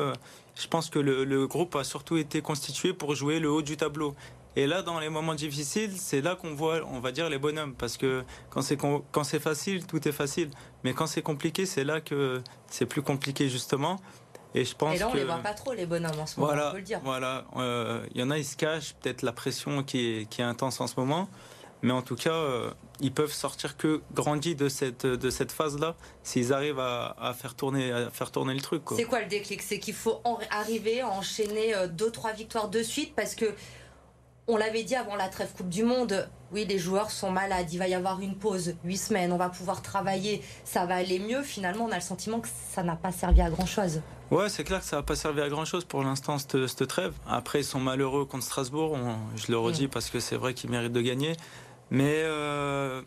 je 0.55 0.67
pense 0.67 0.89
que 0.89 0.99
le, 0.99 1.47
groupe 1.47 1.75
a 1.75 1.83
surtout 1.83 2.17
été 2.17 2.41
constitué 2.41 2.93
pour 2.93 3.15
jouer 3.15 3.39
le 3.39 3.49
haut 3.49 3.61
du 3.61 3.77
tableau. 3.77 4.15
Et 4.55 4.67
là, 4.67 4.81
dans 4.81 4.99
les 4.99 5.09
moments 5.09 5.33
difficiles, 5.33 5.93
c'est 5.97 6.21
là 6.21 6.35
qu'on 6.35 6.53
voit, 6.53 6.81
on 6.91 6.99
va 6.99 7.11
dire, 7.11 7.29
les 7.29 7.37
bonhommes. 7.37 7.73
Parce 7.73 7.95
que 7.97 8.23
quand 8.49 8.61
c'est, 8.61 8.77
quand 8.77 9.23
c'est 9.23 9.39
facile, 9.39 9.87
tout 9.87 10.05
est 10.07 10.11
facile. 10.11 10.49
Mais 10.83 10.93
quand 10.93 11.07
c'est 11.07 11.21
compliqué, 11.21 11.65
c'est 11.65 11.85
là 11.85 12.01
que 12.01 12.41
c'est 12.67 12.85
plus 12.85 13.01
compliqué, 13.01 13.47
justement. 13.47 13.99
Et 14.53 14.65
je 14.65 14.75
pense 14.75 14.95
Et 14.95 14.99
là, 14.99 15.07
on 15.07 15.13
ne 15.13 15.19
les 15.19 15.23
voit 15.23 15.37
pas 15.37 15.53
trop, 15.53 15.71
les 15.73 15.85
bonhommes, 15.85 16.19
en 16.19 16.25
ce 16.25 16.37
moment, 16.37 16.51
voilà, 16.51 16.69
on 16.69 16.71
peut 16.71 16.77
le 16.79 16.83
dire. 16.83 16.99
Voilà. 17.03 17.45
Euh, 17.55 18.05
il 18.13 18.19
y 18.19 18.23
en 18.23 18.29
a, 18.29 18.37
ils 18.37 18.45
se 18.45 18.57
cachent. 18.57 18.93
Peut-être 18.95 19.21
la 19.21 19.31
pression 19.31 19.83
qui 19.83 20.05
est, 20.05 20.29
qui 20.29 20.41
est 20.41 20.45
intense 20.45 20.81
en 20.81 20.87
ce 20.87 20.99
moment. 20.99 21.29
Mais 21.83 21.93
en 21.93 22.01
tout 22.01 22.15
cas, 22.15 22.33
euh, 22.33 22.71
ils 22.99 23.11
peuvent 23.11 23.33
sortir 23.33 23.75
que 23.77 24.01
grandis 24.13 24.55
de 24.55 24.69
cette, 24.69 25.05
de 25.05 25.29
cette 25.29 25.51
phase-là 25.51 25.95
s'ils 26.23 26.53
arrivent 26.53 26.79
à, 26.79 27.35
faire 27.37 27.55
tourner, 27.55 27.91
à 27.91 28.09
faire 28.11 28.31
tourner 28.31 28.53
le 28.53 28.61
truc. 28.61 28.83
C'est 28.95 29.05
quoi 29.05 29.21
le 29.21 29.27
déclic? 29.27 29.61
C'est 29.61 29.79
qu'il 29.79 29.95
faut 29.95 30.21
arriver 30.51 31.01
à 31.01 31.09
enchaîner 31.09 31.75
euh, 31.75 31.87
deux, 31.87 32.11
trois 32.11 32.33
victoires 32.33 32.69
de 32.69 32.83
suite 32.83 33.13
parce 33.15 33.35
que 33.35 33.45
on 34.47 34.57
l'avait 34.57 34.83
dit 34.83 34.95
avant 34.95 35.15
la 35.15 35.29
trêve 35.29 35.53
Coupe 35.55 35.69
du 35.69 35.83
Monde, 35.83 36.27
oui, 36.51 36.65
les 36.65 36.77
joueurs 36.77 37.11
sont 37.11 37.31
malades, 37.31 37.71
il 37.71 37.77
va 37.77 37.87
y 37.87 37.93
avoir 37.93 38.19
une 38.19 38.35
pause, 38.35 38.75
huit 38.83 38.97
semaines, 38.97 39.31
on 39.31 39.37
va 39.37 39.49
pouvoir 39.49 39.81
travailler, 39.81 40.41
ça 40.65 40.85
va 40.85 40.95
aller 40.95 41.19
mieux. 41.19 41.41
Finalement, 41.41 41.85
on 41.85 41.91
a 41.91 41.95
le 41.95 42.01
sentiment 42.01 42.39
que 42.39 42.49
ça 42.71 42.83
n'a 42.83 42.95
pas 42.95 43.11
servi 43.11 43.39
à 43.41 43.49
grand-chose. 43.49 44.01
Ouais, 44.29 44.49
c'est 44.49 44.63
clair 44.63 44.79
que 44.79 44.85
ça 44.85 44.97
n'a 44.97 45.03
pas 45.03 45.15
servi 45.15 45.41
à 45.41 45.47
grand-chose 45.47 45.85
pour 45.85 46.03
l'instant, 46.03 46.37
cette, 46.37 46.67
cette, 46.67 46.87
trêve. 46.87 47.13
Après, 47.27 47.61
ils 47.61 47.65
sont 47.65 47.79
malheureux 47.79 48.25
contre 48.25 48.43
Strasbourg, 48.43 48.97
je 49.35 49.51
le 49.51 49.57
redis 49.57 49.85
mm. 49.85 49.89
parce 49.89 50.09
que 50.09 50.19
c'est 50.19 50.35
vrai 50.35 50.53
qu'ils 50.53 50.69
méritent 50.69 50.93
de 50.93 51.01
gagner. 51.01 51.37
Mais 51.91 52.23
euh, 52.23 53.01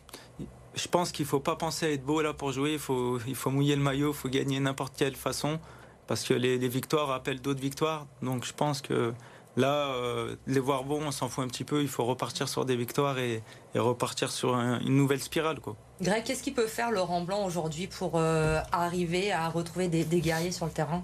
je 0.74 0.88
pense 0.88 1.10
qu'il 1.10 1.24
ne 1.24 1.28
faut 1.28 1.40
pas 1.40 1.56
penser 1.56 1.86
à 1.86 1.90
être 1.90 2.04
beau 2.04 2.20
là 2.20 2.34
pour 2.34 2.52
jouer. 2.52 2.74
Il 2.74 2.78
faut, 2.78 3.18
il 3.26 3.34
faut 3.34 3.50
mouiller 3.50 3.74
le 3.74 3.82
maillot, 3.82 4.10
il 4.10 4.14
faut 4.14 4.28
gagner 4.28 4.60
n'importe 4.60 4.94
quelle 4.96 5.16
façon. 5.16 5.58
Parce 6.06 6.22
que 6.22 6.34
les, 6.34 6.58
victoires 6.68 7.10
appellent 7.10 7.40
d'autres 7.40 7.62
victoires. 7.62 8.06
Donc 8.20 8.44
je 8.44 8.52
pense 8.52 8.82
que 8.82 9.14
là, 9.56 9.88
euh, 9.88 10.36
les 10.46 10.60
voir 10.60 10.84
bons, 10.84 11.02
on 11.06 11.10
s'en 11.10 11.30
fout 11.30 11.42
un 11.42 11.48
petit 11.48 11.64
peu. 11.64 11.80
Il 11.80 11.88
faut 11.88 12.04
repartir 12.04 12.46
sur 12.46 12.66
des 12.66 12.76
victoires 12.76 13.18
et, 13.18 13.42
repartir 13.74 14.30
sur 14.30 14.54
une 14.54 14.96
nouvelle 14.96 15.20
spirale. 15.20 15.60
Quoi. 15.60 15.76
Greg, 16.02 16.22
qu'est-ce 16.22 16.42
qu'il 16.42 16.54
peut 16.54 16.66
faire 16.66 16.90
Laurent 16.90 17.22
Blanc 17.22 17.46
aujourd'hui 17.46 17.86
pour 17.86 18.12
euh, 18.16 18.60
arriver 18.70 19.32
à 19.32 19.48
retrouver 19.48 19.88
des 19.88 20.20
guerriers 20.20 20.52
sur 20.52 20.66
le 20.66 20.72
terrain? 20.72 21.02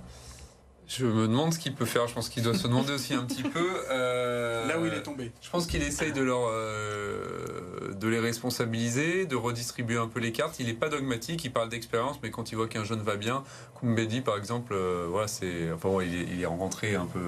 Je 0.91 1.07
me 1.07 1.29
demande 1.29 1.55
ce 1.55 1.59
qu'il 1.59 1.73
peut 1.73 1.85
faire. 1.85 2.09
Je 2.09 2.15
pense 2.15 2.29
qu'il 2.29 2.43
doit 2.43 2.55
se 2.55 2.67
demander 2.67 2.93
aussi 2.93 3.15
un 3.15 3.23
petit 3.23 3.45
peu. 3.45 3.65
Euh, 3.91 4.67
Là 4.67 4.79
où 4.79 4.87
il 4.87 4.93
est 4.93 5.03
tombé. 5.03 5.31
Je 5.41 5.49
pense 5.49 5.67
qu'il 5.67 5.83
essaye 5.83 6.13
de 6.13 6.21
leur, 6.21 6.49
euh, 6.49 7.93
de 7.95 8.09
les 8.09 8.19
responsabiliser, 8.19 9.25
de 9.27 9.37
redistribuer 9.37 9.99
un 9.99 10.09
peu 10.09 10.19
les 10.19 10.33
cartes. 10.33 10.59
Il 10.59 10.67
n'est 10.67 10.75
pas 10.75 10.89
dogmatique. 10.89 11.45
Il 11.45 11.53
parle 11.53 11.69
d'expérience, 11.69 12.19
mais 12.25 12.31
quand 12.31 12.51
il 12.51 12.57
voit 12.57 12.67
qu'un 12.67 12.83
jeune 12.83 13.03
va 13.03 13.15
bien, 13.15 13.45
Kumbedi 13.81 14.21
par 14.21 14.37
exemple, 14.37 14.73
euh, 14.75 15.07
voilà, 15.09 15.29
c'est, 15.29 15.71
enfin, 15.71 15.91
il, 16.03 16.43
est, 16.43 16.47
rencontré 16.47 16.97
un 16.97 17.07
peu 17.07 17.21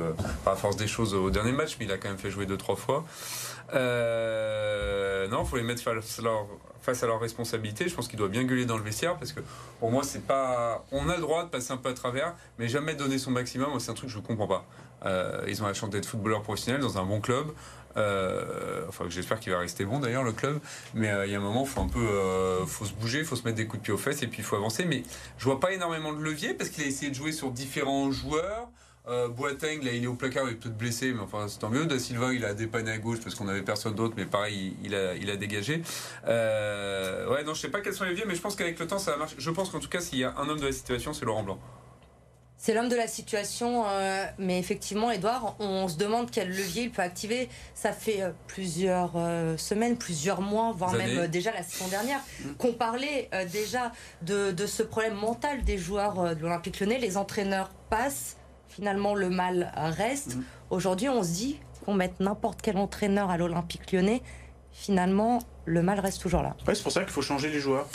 par 0.45 0.59
force 0.59 0.77
des 0.77 0.89
choses 0.89 1.15
au 1.15 1.31
dernier 1.31 1.53
match, 1.53 1.77
mais 1.79 1.85
il 1.85 1.93
a 1.93 1.99
quand 1.99 2.09
même 2.09 2.19
fait 2.19 2.31
jouer 2.31 2.47
deux 2.47 2.57
trois 2.57 2.77
fois. 2.77 3.05
non, 3.73 3.79
il 5.43 5.47
faut 5.49 5.57
les 5.57 5.63
mettre 5.63 5.83
face 5.83 6.19
à 6.19 6.23
leur 6.23 6.47
face 6.83 7.03
à 7.03 7.07
leurs 7.07 7.21
responsabilités. 7.21 7.89
Je 7.89 7.95
pense 7.95 8.09
qu'il 8.09 8.19
doit 8.19 8.29
bien 8.29 8.45
gueuler 8.45 8.67
dans 8.67 8.77
le 8.77 8.83
vestiaire 8.83 9.17
parce 9.17 9.33
que 9.33 9.41
pour 9.81 9.91
moi, 9.91 10.03
c'est 10.03 10.27
pas. 10.27 10.85
On 10.93 11.09
a 11.09 11.17
le 11.17 11.23
droit 11.23 11.45
de 11.45 11.49
passer 11.49 11.73
un 11.73 11.77
peu 11.77 11.89
à 11.89 11.95
travers, 11.95 12.35
mais 12.59 12.69
jamais 12.69 12.95
donner 12.95 13.19
son 13.19 13.31
maximum. 13.31 13.79
c'est 13.81 13.91
un 13.91 13.95
truc 13.95 14.09
que 14.09 14.13
je 14.13 14.19
ne 14.19 14.25
comprends 14.25 14.49
pas. 14.49 14.67
Euh, 15.05 15.45
ils 15.49 15.63
ont 15.63 15.67
la 15.67 15.75
chance 15.75 15.91
d'être 15.91 16.07
footballeurs 16.07 16.43
professionnels 16.43 16.81
dans 16.81 16.99
un 16.99 17.05
bon 17.05 17.21
club. 17.21 17.53
Euh, 17.97 18.85
enfin, 18.89 19.05
j'espère 19.09 19.39
qu'il 19.39 19.53
va 19.53 19.59
rester 19.59 19.85
bon 19.85 19.99
d'ailleurs 19.99 20.25
le 20.25 20.33
club. 20.33 20.61
Mais 20.95 21.11
euh, 21.11 21.27
il 21.27 21.33
y 21.33 21.35
a 21.35 21.39
un 21.39 21.43
moment, 21.43 21.65
faut 21.65 21.81
un 21.81 21.89
peu, 21.89 22.65
faut 22.67 22.85
se 22.85 22.93
bouger, 22.93 23.25
faut 23.25 23.37
se 23.37 23.45
mettre 23.45 23.57
des 23.57 23.67
coups 23.67 23.81
de 23.81 23.85
pied 23.85 23.95
aux 23.95 23.99
fesses 23.99 24.23
et 24.23 24.27
puis 24.27 24.39
il 24.39 24.45
faut 24.45 24.57
avancer. 24.57 24.85
Mais 24.85 25.03
je 25.39 25.45
vois 25.45 25.61
pas 25.61 25.73
énormément 25.73 26.13
de 26.13 26.21
levier 26.21 26.55
parce 26.55 26.71
qu'il 26.71 26.85
a 26.85 26.87
essayé 26.87 27.11
de 27.11 27.17
jouer 27.17 27.33
sur 27.33 27.51
différents 27.51 28.11
joueurs. 28.11 28.69
Euh, 29.09 29.29
Boateng, 29.29 29.83
là, 29.83 29.93
il 29.93 30.05
est 30.05 30.07
au 30.07 30.15
placard, 30.15 30.45
il 30.47 30.53
est 30.53 30.57
peut-être 30.57 30.79
blessé, 30.79 31.13
mais 31.13 31.23
enfin, 31.23 31.49
c'est 31.49 31.59
tant 31.59 31.71
mieux. 31.71 31.87
Da 31.87 31.99
Silva, 31.99 32.33
il 32.33 32.45
a 32.45 32.55
dépanné 32.55 32.93
à 32.93 32.99
gauche 32.99 33.19
parce 33.21 33.35
qu'on 33.35 33.49
avait 33.49 33.63
personne 33.63 33.95
d'autre, 33.95 34.15
mais 34.17 34.27
pareil, 34.27 34.77
il, 34.85 34.95
a, 34.95 35.17
il 35.17 35.29
a 35.29 35.37
dégagé. 35.37 35.83
Euh, 36.29 37.29
ouais, 37.29 37.43
non, 37.43 37.53
je 37.55 37.63
sais 37.63 37.69
pas 37.69 37.81
quels 37.81 37.95
sont 37.95 38.05
les 38.05 38.15
vieux, 38.15 38.25
mais 38.29 38.37
je 38.37 38.41
pense 38.41 38.55
qu'avec 38.55 38.79
le 38.79 38.87
temps, 38.87 38.99
ça 38.99 39.13
va 39.13 39.17
marcher. 39.17 39.35
Je 39.39 39.51
pense 39.51 39.71
qu'en 39.71 39.81
tout 39.81 39.89
cas, 39.89 40.01
s'il 40.01 40.21
y 40.21 40.25
a 40.25 40.35
un 40.37 40.49
homme 40.49 40.61
de 40.61 40.67
la 40.67 40.73
situation, 40.73 41.13
c'est 41.13 41.25
Laurent 41.25 41.43
Blanc. 41.43 41.59
C'est 42.59 42.75
l'homme 42.75 42.89
de 42.89 42.95
la 42.95 43.09
situation, 43.09 43.85
euh, 43.89 44.25
mais 44.39 44.61
effectivement, 44.61 45.11
Edouard, 45.11 45.57
on 45.59 45.89
se 45.89 45.97
demande 45.97 46.31
quel 46.31 46.49
levier 46.49 46.85
il 46.85 46.93
peut 46.93 47.03
activer. 47.03 47.49
Ça 47.75 47.93
fait 47.93 48.23
euh, 48.23 48.31
plusieurs 48.47 49.15
semaines, 49.59 49.99
plusieurs 49.99 50.43
mois, 50.43 50.71
voire 50.71 50.93
même 50.93 51.27
déjà 51.27 51.51
la 51.51 51.65
saison 51.65 51.89
dernière, 51.89 52.21
mm. 52.21 52.53
qu'on 52.53 52.73
parlait 52.73 53.29
déjà 53.51 53.91
de, 54.23 54.53
de, 54.53 54.67
ce 54.67 54.85
problème 54.85 55.15
mental 55.15 55.65
des 55.65 55.77
joueurs 55.77 56.37
de 56.37 56.41
l'Olympique 56.41 56.79
Lyonnais. 56.79 57.01
Les 57.01 57.17
entraîneurs 57.17 57.71
passent, 57.91 58.37
finalement 58.75 59.15
le 59.15 59.31
mal 59.31 59.73
reste. 59.77 60.37
Mm. 60.37 60.45
Aujourd'hui, 60.71 61.09
on 61.09 61.23
se 61.23 61.31
dit 61.31 61.61
qu'on 61.85 61.95
mette 61.95 62.21
n'importe 62.21 62.61
quel 62.63 62.77
entraîneur 62.77 63.31
à 63.31 63.37
l'Olympique 63.37 63.93
lyonnais, 63.93 64.23
finalement, 64.73 65.41
le 65.65 65.83
mal 65.83 66.01
reste 66.01 66.21
toujours 66.21 66.43
là. 66.43 66.57
Ouais, 66.67 66.75
c'est 66.75 66.83
pour 66.83 66.93
ça 66.93 67.03
qu'il 67.03 67.13
faut 67.13 67.23
changer 67.23 67.51
les 67.51 67.61
joueurs. 67.61 67.89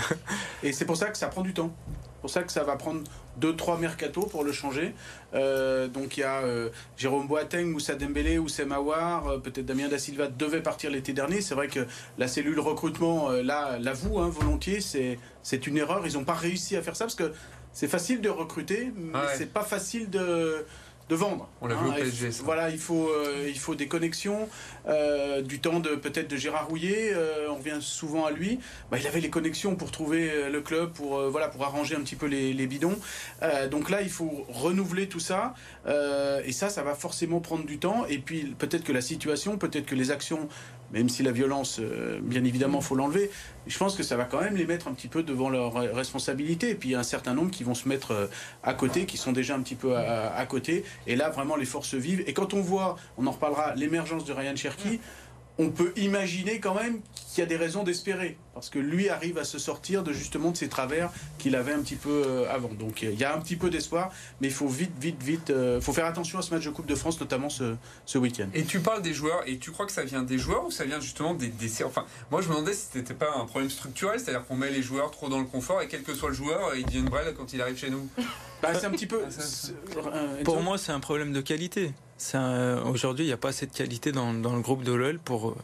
et 0.62 0.72
c'est 0.72 0.84
pour 0.84 0.96
ça 0.96 1.10
que 1.10 1.18
ça 1.18 1.28
prend 1.28 1.42
du 1.42 1.52
temps. 1.52 1.70
C'est 1.86 2.20
pour 2.20 2.30
ça 2.30 2.42
que 2.42 2.52
ça 2.52 2.64
va 2.64 2.76
prendre 2.76 3.02
2-3 3.40 3.78
mercato 3.78 4.22
pour 4.22 4.44
le 4.44 4.52
changer. 4.52 4.94
Euh, 5.34 5.88
donc 5.88 6.16
il 6.16 6.20
y 6.20 6.22
a 6.22 6.40
euh, 6.40 6.70
Jérôme 6.96 7.28
Boateng, 7.28 7.66
Moussa 7.66 7.94
Dembélé, 7.94 8.38
Oussem 8.38 8.72
Aouar, 8.72 9.28
euh, 9.28 9.38
peut-être 9.38 9.66
Damien 9.66 9.88
Da 9.88 9.98
Silva 9.98 10.28
devait 10.28 10.62
partir 10.62 10.90
l'été 10.90 11.12
dernier. 11.12 11.42
C'est 11.42 11.54
vrai 11.54 11.68
que 11.68 11.86
la 12.16 12.26
cellule 12.26 12.58
recrutement, 12.60 13.30
là, 13.30 13.78
l'avoue 13.78 14.20
hein, 14.20 14.30
volontiers, 14.30 14.80
c'est 14.80 15.66
une 15.66 15.76
erreur. 15.76 16.06
Ils 16.06 16.14
n'ont 16.14 16.24
pas 16.24 16.34
réussi 16.34 16.76
à 16.76 16.82
faire 16.82 16.96
ça 16.96 17.04
parce 17.04 17.14
que 17.14 17.32
c'est 17.74 17.88
facile 17.88 18.22
de 18.22 18.30
recruter, 18.30 18.90
mais 18.96 19.18
c'est 19.36 19.52
pas 19.52 19.62
facile 19.64 20.08
de 20.08 20.64
de 21.10 21.14
vendre. 21.16 21.50
On 21.60 21.66
l'a 21.66 21.74
vu 21.74 21.84
au 21.86 21.90
Hein, 21.90 21.96
PSG, 21.96 22.26
il- 22.28 22.32
ça. 22.32 22.42
Voilà, 22.44 22.70
il 22.70 22.78
faut, 22.78 23.10
euh, 23.10 23.44
il 23.46 23.58
faut 23.58 23.74
des 23.74 23.88
connexions, 23.88 24.48
euh, 24.88 25.42
du 25.42 25.58
temps 25.60 25.78
de 25.78 25.90
peut-être 25.96 26.28
de 26.30 26.36
Gérard 26.38 26.66
Rouillet, 26.66 27.10
euh, 27.12 27.48
on 27.50 27.56
revient 27.56 27.76
souvent 27.82 28.24
à 28.24 28.30
lui. 28.30 28.58
Bah, 28.90 28.96
il 28.98 29.06
avait 29.06 29.20
les 29.20 29.28
connexions 29.28 29.76
pour 29.76 29.90
trouver 29.90 30.48
le 30.50 30.60
club, 30.62 30.92
pour, 30.94 31.20
voilà, 31.28 31.48
pour 31.48 31.62
arranger 31.62 31.94
un 31.94 32.00
petit 32.00 32.16
peu 32.16 32.24
les, 32.24 32.54
les 32.54 32.66
bidons. 32.66 32.98
Donc 33.70 33.90
là, 33.90 34.00
il 34.00 34.08
faut 34.08 34.46
renouveler 34.48 35.06
tout 35.06 35.20
ça. 35.20 35.52
et 35.86 36.52
ça, 36.52 36.70
ça 36.70 36.82
va 36.82 36.94
forcément 36.94 37.40
prendre 37.40 37.66
du 37.66 37.76
temps. 37.78 38.06
Et 38.06 38.16
puis 38.16 38.54
peut-être 38.58 38.84
que 38.84 38.92
la 38.92 39.02
situation, 39.02 39.58
peut-être 39.58 39.84
que 39.84 39.94
les 39.94 40.10
actions, 40.10 40.48
même 40.94 41.08
si 41.08 41.24
la 41.24 41.32
violence, 41.32 41.80
euh, 41.80 42.20
bien 42.22 42.44
évidemment, 42.44 42.80
faut 42.80 42.94
l'enlever, 42.94 43.30
je 43.66 43.76
pense 43.76 43.96
que 43.96 44.04
ça 44.04 44.16
va 44.16 44.24
quand 44.24 44.40
même 44.40 44.56
les 44.56 44.64
mettre 44.64 44.86
un 44.86 44.94
petit 44.94 45.08
peu 45.08 45.24
devant 45.24 45.50
leurs 45.50 45.76
euh, 45.76 45.92
responsabilités. 45.92 46.70
Et 46.70 46.74
puis 46.76 46.90
il 46.90 46.92
y 46.92 46.94
a 46.94 47.00
un 47.00 47.02
certain 47.02 47.34
nombre 47.34 47.50
qui 47.50 47.64
vont 47.64 47.74
se 47.74 47.88
mettre 47.88 48.12
euh, 48.12 48.26
à 48.62 48.74
côté, 48.74 49.04
qui 49.04 49.16
sont 49.16 49.32
déjà 49.32 49.56
un 49.56 49.60
petit 49.60 49.74
peu 49.74 49.96
à, 49.96 50.34
à 50.34 50.46
côté. 50.46 50.84
Et 51.08 51.16
là, 51.16 51.30
vraiment, 51.30 51.56
les 51.56 51.66
forces 51.66 51.94
vivent. 51.94 52.22
Et 52.28 52.32
quand 52.32 52.54
on 52.54 52.60
voit, 52.60 52.96
on 53.18 53.26
en 53.26 53.32
reparlera, 53.32 53.74
l'émergence 53.74 54.24
de 54.24 54.32
Ryan 54.32 54.54
Cherky, 54.54 55.00
on 55.58 55.70
peut 55.70 55.92
imaginer 55.96 56.60
quand 56.60 56.74
même 56.74 57.00
qu'il 57.26 57.40
y 57.40 57.42
a 57.42 57.46
des 57.46 57.56
raisons 57.56 57.82
d'espérer. 57.82 58.38
Parce 58.54 58.70
que 58.70 58.78
lui 58.78 59.08
arrive 59.08 59.38
à 59.38 59.44
se 59.44 59.58
sortir 59.58 60.02
de 60.02 60.12
justement 60.12 60.50
de 60.50 60.56
ces 60.56 60.68
travers 60.68 61.10
qu'il 61.38 61.56
avait 61.56 61.72
un 61.72 61.80
petit 61.80 61.96
peu 61.96 62.22
euh, 62.26 62.54
avant. 62.54 62.72
Donc 62.72 63.02
il 63.02 63.18
y 63.18 63.24
a 63.24 63.34
un 63.34 63.40
petit 63.40 63.56
peu 63.56 63.70
d'espoir, 63.70 64.10
mais 64.40 64.48
il 64.48 64.52
faut 64.52 64.68
vite, 64.68 64.92
vite, 64.98 65.22
vite. 65.22 65.52
Il 65.54 65.82
faut 65.82 65.92
faire 65.92 66.06
attention 66.06 66.38
à 66.38 66.42
ce 66.42 66.54
match 66.54 66.64
de 66.64 66.70
Coupe 66.70 66.86
de 66.86 66.94
France, 66.94 67.20
notamment 67.20 67.48
ce, 67.48 67.74
ce 68.06 68.18
week-end. 68.18 68.48
Et 68.54 68.64
tu 68.64 68.80
parles 68.80 69.02
des 69.02 69.12
joueurs, 69.14 69.42
et 69.46 69.58
tu 69.58 69.70
crois 69.70 69.86
que 69.86 69.92
ça 69.92 70.04
vient 70.04 70.22
des 70.22 70.38
joueurs 70.38 70.66
ou 70.66 70.70
ça 70.70 70.84
vient 70.84 71.00
justement 71.00 71.34
des, 71.34 71.48
des 71.48 71.74
Enfin, 71.84 72.04
moi 72.30 72.40
je 72.40 72.48
me 72.48 72.54
demandais 72.54 72.72
si 72.72 72.86
c'était 72.92 73.14
pas 73.14 73.34
un 73.36 73.46
problème 73.46 73.70
structurel, 73.70 74.20
c'est-à-dire 74.20 74.46
qu'on 74.46 74.56
met 74.56 74.70
les 74.70 74.82
joueurs 74.82 75.10
trop 75.10 75.28
dans 75.28 75.40
le 75.40 75.46
confort 75.46 75.82
et 75.82 75.88
quel 75.88 76.02
que 76.02 76.14
soit 76.14 76.28
le 76.28 76.34
joueur, 76.34 76.74
il 76.76 76.84
devient 76.86 76.98
une 76.98 77.08
brêle 77.08 77.34
quand 77.36 77.52
il 77.52 77.60
arrive 77.60 77.76
chez 77.76 77.90
nous. 77.90 78.08
Bah, 78.62 78.72
c'est 78.72 78.86
un 78.86 78.90
petit 78.90 79.06
peu. 79.06 79.20
Ah, 79.26 80.16
euh, 80.16 80.42
Pour 80.42 80.62
moi, 80.62 80.78
c'est 80.78 80.92
un 80.92 81.00
problème 81.00 81.34
de 81.34 81.42
qualité. 81.42 81.92
Aujourd'hui, 82.86 83.26
il 83.26 83.28
n'y 83.28 83.34
a 83.34 83.36
pas 83.36 83.48
assez 83.48 83.66
de 83.66 83.72
qualité 83.72 84.10
dans, 84.10 84.32
dans 84.32 84.56
le 84.56 84.62
groupe 84.62 84.84
de 84.84 84.92
l'OL 84.92 85.18
pour, 85.18 85.50
euh, 85.50 85.56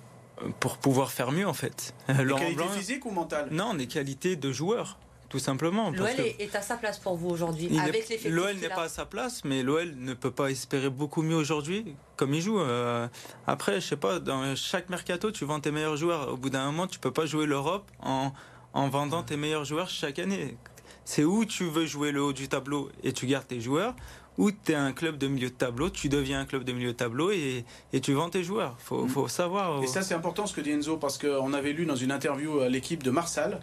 pour 0.58 0.78
pouvoir 0.78 1.12
faire 1.12 1.32
mieux, 1.32 1.46
en 1.46 1.54
fait. 1.54 1.94
des 2.08 2.24
Laurent 2.24 2.40
qualités 2.40 2.56
Blanc, 2.62 2.68
physiques 2.68 3.06
ou 3.06 3.10
mentales 3.10 3.48
non, 3.50 3.74
des 3.74 3.86
qualités 3.86 4.36
de 4.36 4.52
joueurs, 4.52 4.98
tout 5.28 5.38
simplement. 5.38 5.90
L'OL 5.90 6.08
est, 6.38 6.54
à 6.54 6.62
sa 6.62 6.76
place 6.76 6.98
pour 6.98 7.16
vous 7.16 7.28
aujourd'hui, 7.28 7.78
avec 7.78 8.24
L'OL 8.24 8.56
n'est 8.56 8.68
pas 8.68 8.84
à 8.84 8.88
sa 8.88 9.06
place, 9.06 9.44
mais 9.44 9.62
l'OL 9.62 9.94
ne 9.96 10.14
peut 10.14 10.30
pas 10.30 10.50
espérer 10.50 10.90
beaucoup 10.90 11.22
mieux 11.22 11.36
aujourd'hui, 11.36 11.94
comme 12.16 12.34
il 12.34 12.42
joue. 12.42 12.60
Euh, 12.60 13.08
après, 13.46 13.80
je 13.80 13.86
sais 13.86 13.96
pas, 13.96 14.18
dans 14.18 14.54
chaque 14.56 14.90
mercato, 14.90 15.30
tu 15.30 15.44
vends 15.44 15.60
tes 15.60 15.70
meilleurs 15.70 15.96
joueurs. 15.96 16.32
Au 16.32 16.36
bout 16.36 16.50
d'un 16.50 16.66
moment, 16.66 16.86
tu 16.86 16.98
peux 16.98 17.12
pas 17.12 17.26
jouer 17.26 17.46
l'Europe 17.46 17.90
en, 18.00 18.32
en 18.72 18.88
vendant 18.88 19.22
tes 19.22 19.36
meilleurs 19.36 19.64
joueurs 19.64 19.88
chaque 19.88 20.18
année. 20.18 20.56
C'est 21.04 21.24
où 21.24 21.44
tu 21.44 21.64
veux 21.64 21.86
jouer 21.86 22.12
le 22.12 22.22
haut 22.22 22.32
du 22.32 22.48
tableau 22.48 22.90
et 23.02 23.12
tu 23.12 23.26
gardes 23.26 23.46
tes 23.46 23.60
joueurs, 23.60 23.94
ou 24.40 24.50
tu 24.50 24.72
es 24.72 24.74
un 24.74 24.92
club 24.92 25.18
de 25.18 25.28
milieu 25.28 25.50
de 25.50 25.54
tableau, 25.54 25.90
tu 25.90 26.08
deviens 26.08 26.40
un 26.40 26.46
club 26.46 26.64
de 26.64 26.72
milieu 26.72 26.88
de 26.88 26.96
tableau 26.96 27.30
et, 27.30 27.66
et 27.92 28.00
tu 28.00 28.14
vends 28.14 28.30
tes 28.30 28.42
joueurs. 28.42 28.74
faut, 28.78 29.06
faut 29.06 29.28
savoir. 29.28 29.82
Et 29.82 29.86
ça, 29.86 30.00
c'est 30.00 30.14
important 30.14 30.46
ce 30.46 30.54
que 30.54 30.62
dit 30.62 30.70
Enzo, 30.70 30.96
parce 30.96 31.18
qu'on 31.18 31.52
avait 31.52 31.74
lu 31.74 31.84
dans 31.84 31.94
une 31.94 32.10
interview 32.10 32.60
à 32.60 32.70
l'équipe 32.70 33.02
de 33.02 33.10
Marsal, 33.10 33.60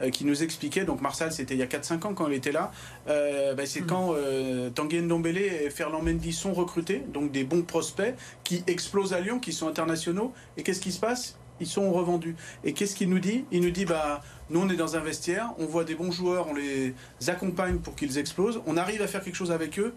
euh, 0.00 0.10
qui 0.10 0.24
nous 0.24 0.42
expliquait, 0.42 0.84
donc 0.84 1.00
Marsal, 1.00 1.30
c'était 1.30 1.54
il 1.54 1.60
y 1.60 1.62
a 1.62 1.66
4-5 1.66 2.08
ans 2.08 2.14
quand 2.14 2.26
il 2.26 2.34
était 2.34 2.50
là, 2.50 2.72
euh, 3.06 3.54
bah, 3.54 3.66
c'est 3.66 3.82
quand 3.82 4.14
euh, 4.14 4.68
Tanguy 4.70 5.00
Ndombele 5.00 5.38
et 5.38 5.70
Ferland 5.70 6.02
Mendy 6.02 6.32
sont 6.32 6.52
recrutés, 6.52 7.04
donc 7.14 7.30
des 7.30 7.44
bons 7.44 7.62
prospects 7.62 8.16
qui 8.42 8.64
explosent 8.66 9.12
à 9.12 9.20
Lyon, 9.20 9.38
qui 9.38 9.52
sont 9.52 9.68
internationaux. 9.68 10.32
Et 10.56 10.64
qu'est-ce 10.64 10.80
qui 10.80 10.90
se 10.90 10.98
passe? 10.98 11.38
Ils 11.60 11.68
sont 11.68 11.92
revendus. 11.92 12.34
Et 12.64 12.72
qu'est-ce 12.72 12.96
qu'il 12.96 13.08
nous 13.10 13.20
dit? 13.20 13.44
Il 13.52 13.62
nous 13.62 13.70
dit, 13.70 13.84
bah, 13.84 14.22
nous, 14.50 14.60
on 14.60 14.68
est 14.68 14.76
dans 14.76 14.96
un 14.96 15.00
vestiaire, 15.00 15.50
on 15.58 15.66
voit 15.66 15.84
des 15.84 15.94
bons 15.94 16.12
joueurs, 16.12 16.46
on 16.48 16.54
les 16.54 16.94
accompagne 17.26 17.78
pour 17.78 17.94
qu'ils 17.96 18.18
explosent, 18.18 18.60
on 18.66 18.76
arrive 18.76 19.02
à 19.02 19.06
faire 19.06 19.22
quelque 19.22 19.34
chose 19.36 19.52
avec 19.52 19.78
eux. 19.78 19.94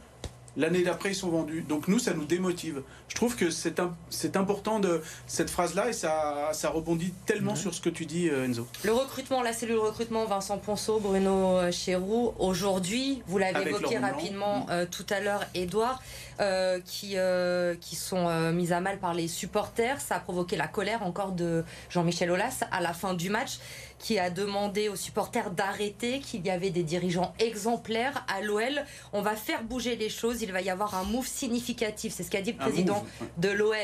L'année 0.58 0.82
d'après, 0.82 1.12
ils 1.12 1.16
sont 1.16 1.30
vendus. 1.30 1.62
Donc 1.70 1.88
nous, 1.88 2.00
ça 2.00 2.14
nous 2.14 2.26
démotive. 2.26 2.82
Je 3.08 3.16
trouve 3.16 3.36
que 3.36 3.52
c'est 3.52 3.80
un- 3.80 3.96
c'est 4.10 4.36
important 4.36 4.80
de 4.80 5.02
cette 5.28 5.50
phrase-là 5.50 5.90
et 5.90 5.94
ça, 5.94 6.50
ça 6.54 6.70
rebondit 6.70 7.14
tellement 7.28 7.56
sur 7.56 7.74
ce 7.74 7.80
que 7.80 7.90
tu 7.90 8.06
dis, 8.08 8.28
euh, 8.30 8.46
Enzo. 8.46 8.68
Le 8.84 8.92
recrutement, 8.92 9.44
la 9.44 9.54
cellule 9.54 9.78
recrutement, 9.78 10.26
Vincent 10.26 10.58
Ponceau, 10.58 11.00
Bruno 11.00 11.56
euh, 11.58 11.72
Chéroux, 11.72 12.34
aujourd'hui, 12.40 13.22
vous 13.28 13.38
l'avez 13.38 13.56
Avec 13.58 13.68
évoqué 13.70 14.00
rapidement 14.00 14.66
euh, 14.72 14.86
tout 14.90 15.06
à 15.12 15.20
l'heure, 15.22 15.46
Edouard, 15.54 16.02
euh, 16.42 16.80
qui, 16.84 17.14
euh, 17.16 17.76
qui 17.80 17.96
sont 17.96 18.28
euh, 18.28 18.52
mis 18.52 18.74
à 18.74 18.82
mal 18.82 18.98
par 19.00 19.14
les 19.14 19.28
supporters. 19.28 20.02
Ça 20.02 20.16
a 20.16 20.20
provoqué 20.20 20.58
la 20.58 20.68
colère 20.68 21.04
encore 21.04 21.32
de 21.32 21.64
Jean-Michel 21.92 22.32
Aulas 22.32 22.62
à 22.72 22.82
la 22.82 22.94
fin 22.94 23.14
du 23.14 23.30
match, 23.30 23.60
qui 24.00 24.18
a 24.18 24.30
demandé 24.30 24.90
aux 24.90 24.96
supporters 24.96 25.52
d'arrêter, 25.52 26.20
qu'il 26.20 26.46
y 26.46 26.50
avait 26.50 26.70
des 26.72 26.84
dirigeants 26.84 27.34
exemplaires 27.40 28.26
à 28.28 28.42
l'OL. 28.42 28.84
On 29.14 29.22
va 29.22 29.36
faire 29.36 29.64
bouger 29.64 29.96
les 29.96 30.10
choses, 30.10 30.42
il 30.42 30.52
va 30.52 30.62
y 30.62 30.70
avoir 30.70 30.96
un 30.96 31.04
move 31.04 31.28
significatif. 31.28 32.14
C'est 32.16 32.24
ce 32.24 32.32
qu'a 32.32 32.42
dit 32.42 32.54
le 32.54 32.62
Un 32.62 32.70
président 32.70 33.06
move, 33.20 33.30
de 33.38 33.50
l'OL. 33.50 33.76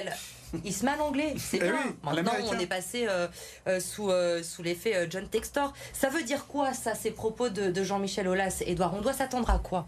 Il 0.64 0.74
se 0.74 0.86
met 0.86 0.92
à 0.92 0.96
l'anglais, 0.96 1.34
c'est 1.38 1.58
Eh 1.58 1.60
bien. 1.60 1.78
oui, 1.86 1.92
Maintenant, 2.04 2.32
on 2.50 2.58
est 2.58 2.68
passé 2.68 3.08
euh, 3.10 3.28
euh, 3.68 3.80
sous, 3.82 4.10
euh, 4.10 4.42
sous 4.42 4.64
l'effet 4.64 5.08
John 5.10 5.28
Textor. 5.28 5.74
Ça 5.92 6.08
veut 6.10 6.24
dire 6.24 6.48
quoi, 6.48 6.72
ça, 6.74 6.96
ces 6.96 7.12
propos 7.12 7.50
de, 7.50 7.70
de 7.72 7.84
Jean-Michel 7.84 8.28
Aulas, 8.28 8.64
Edouard 8.66 8.94
On 8.96 9.02
doit 9.02 9.14
s'attendre 9.14 9.50
à 9.50 9.60
quoi? 9.60 9.86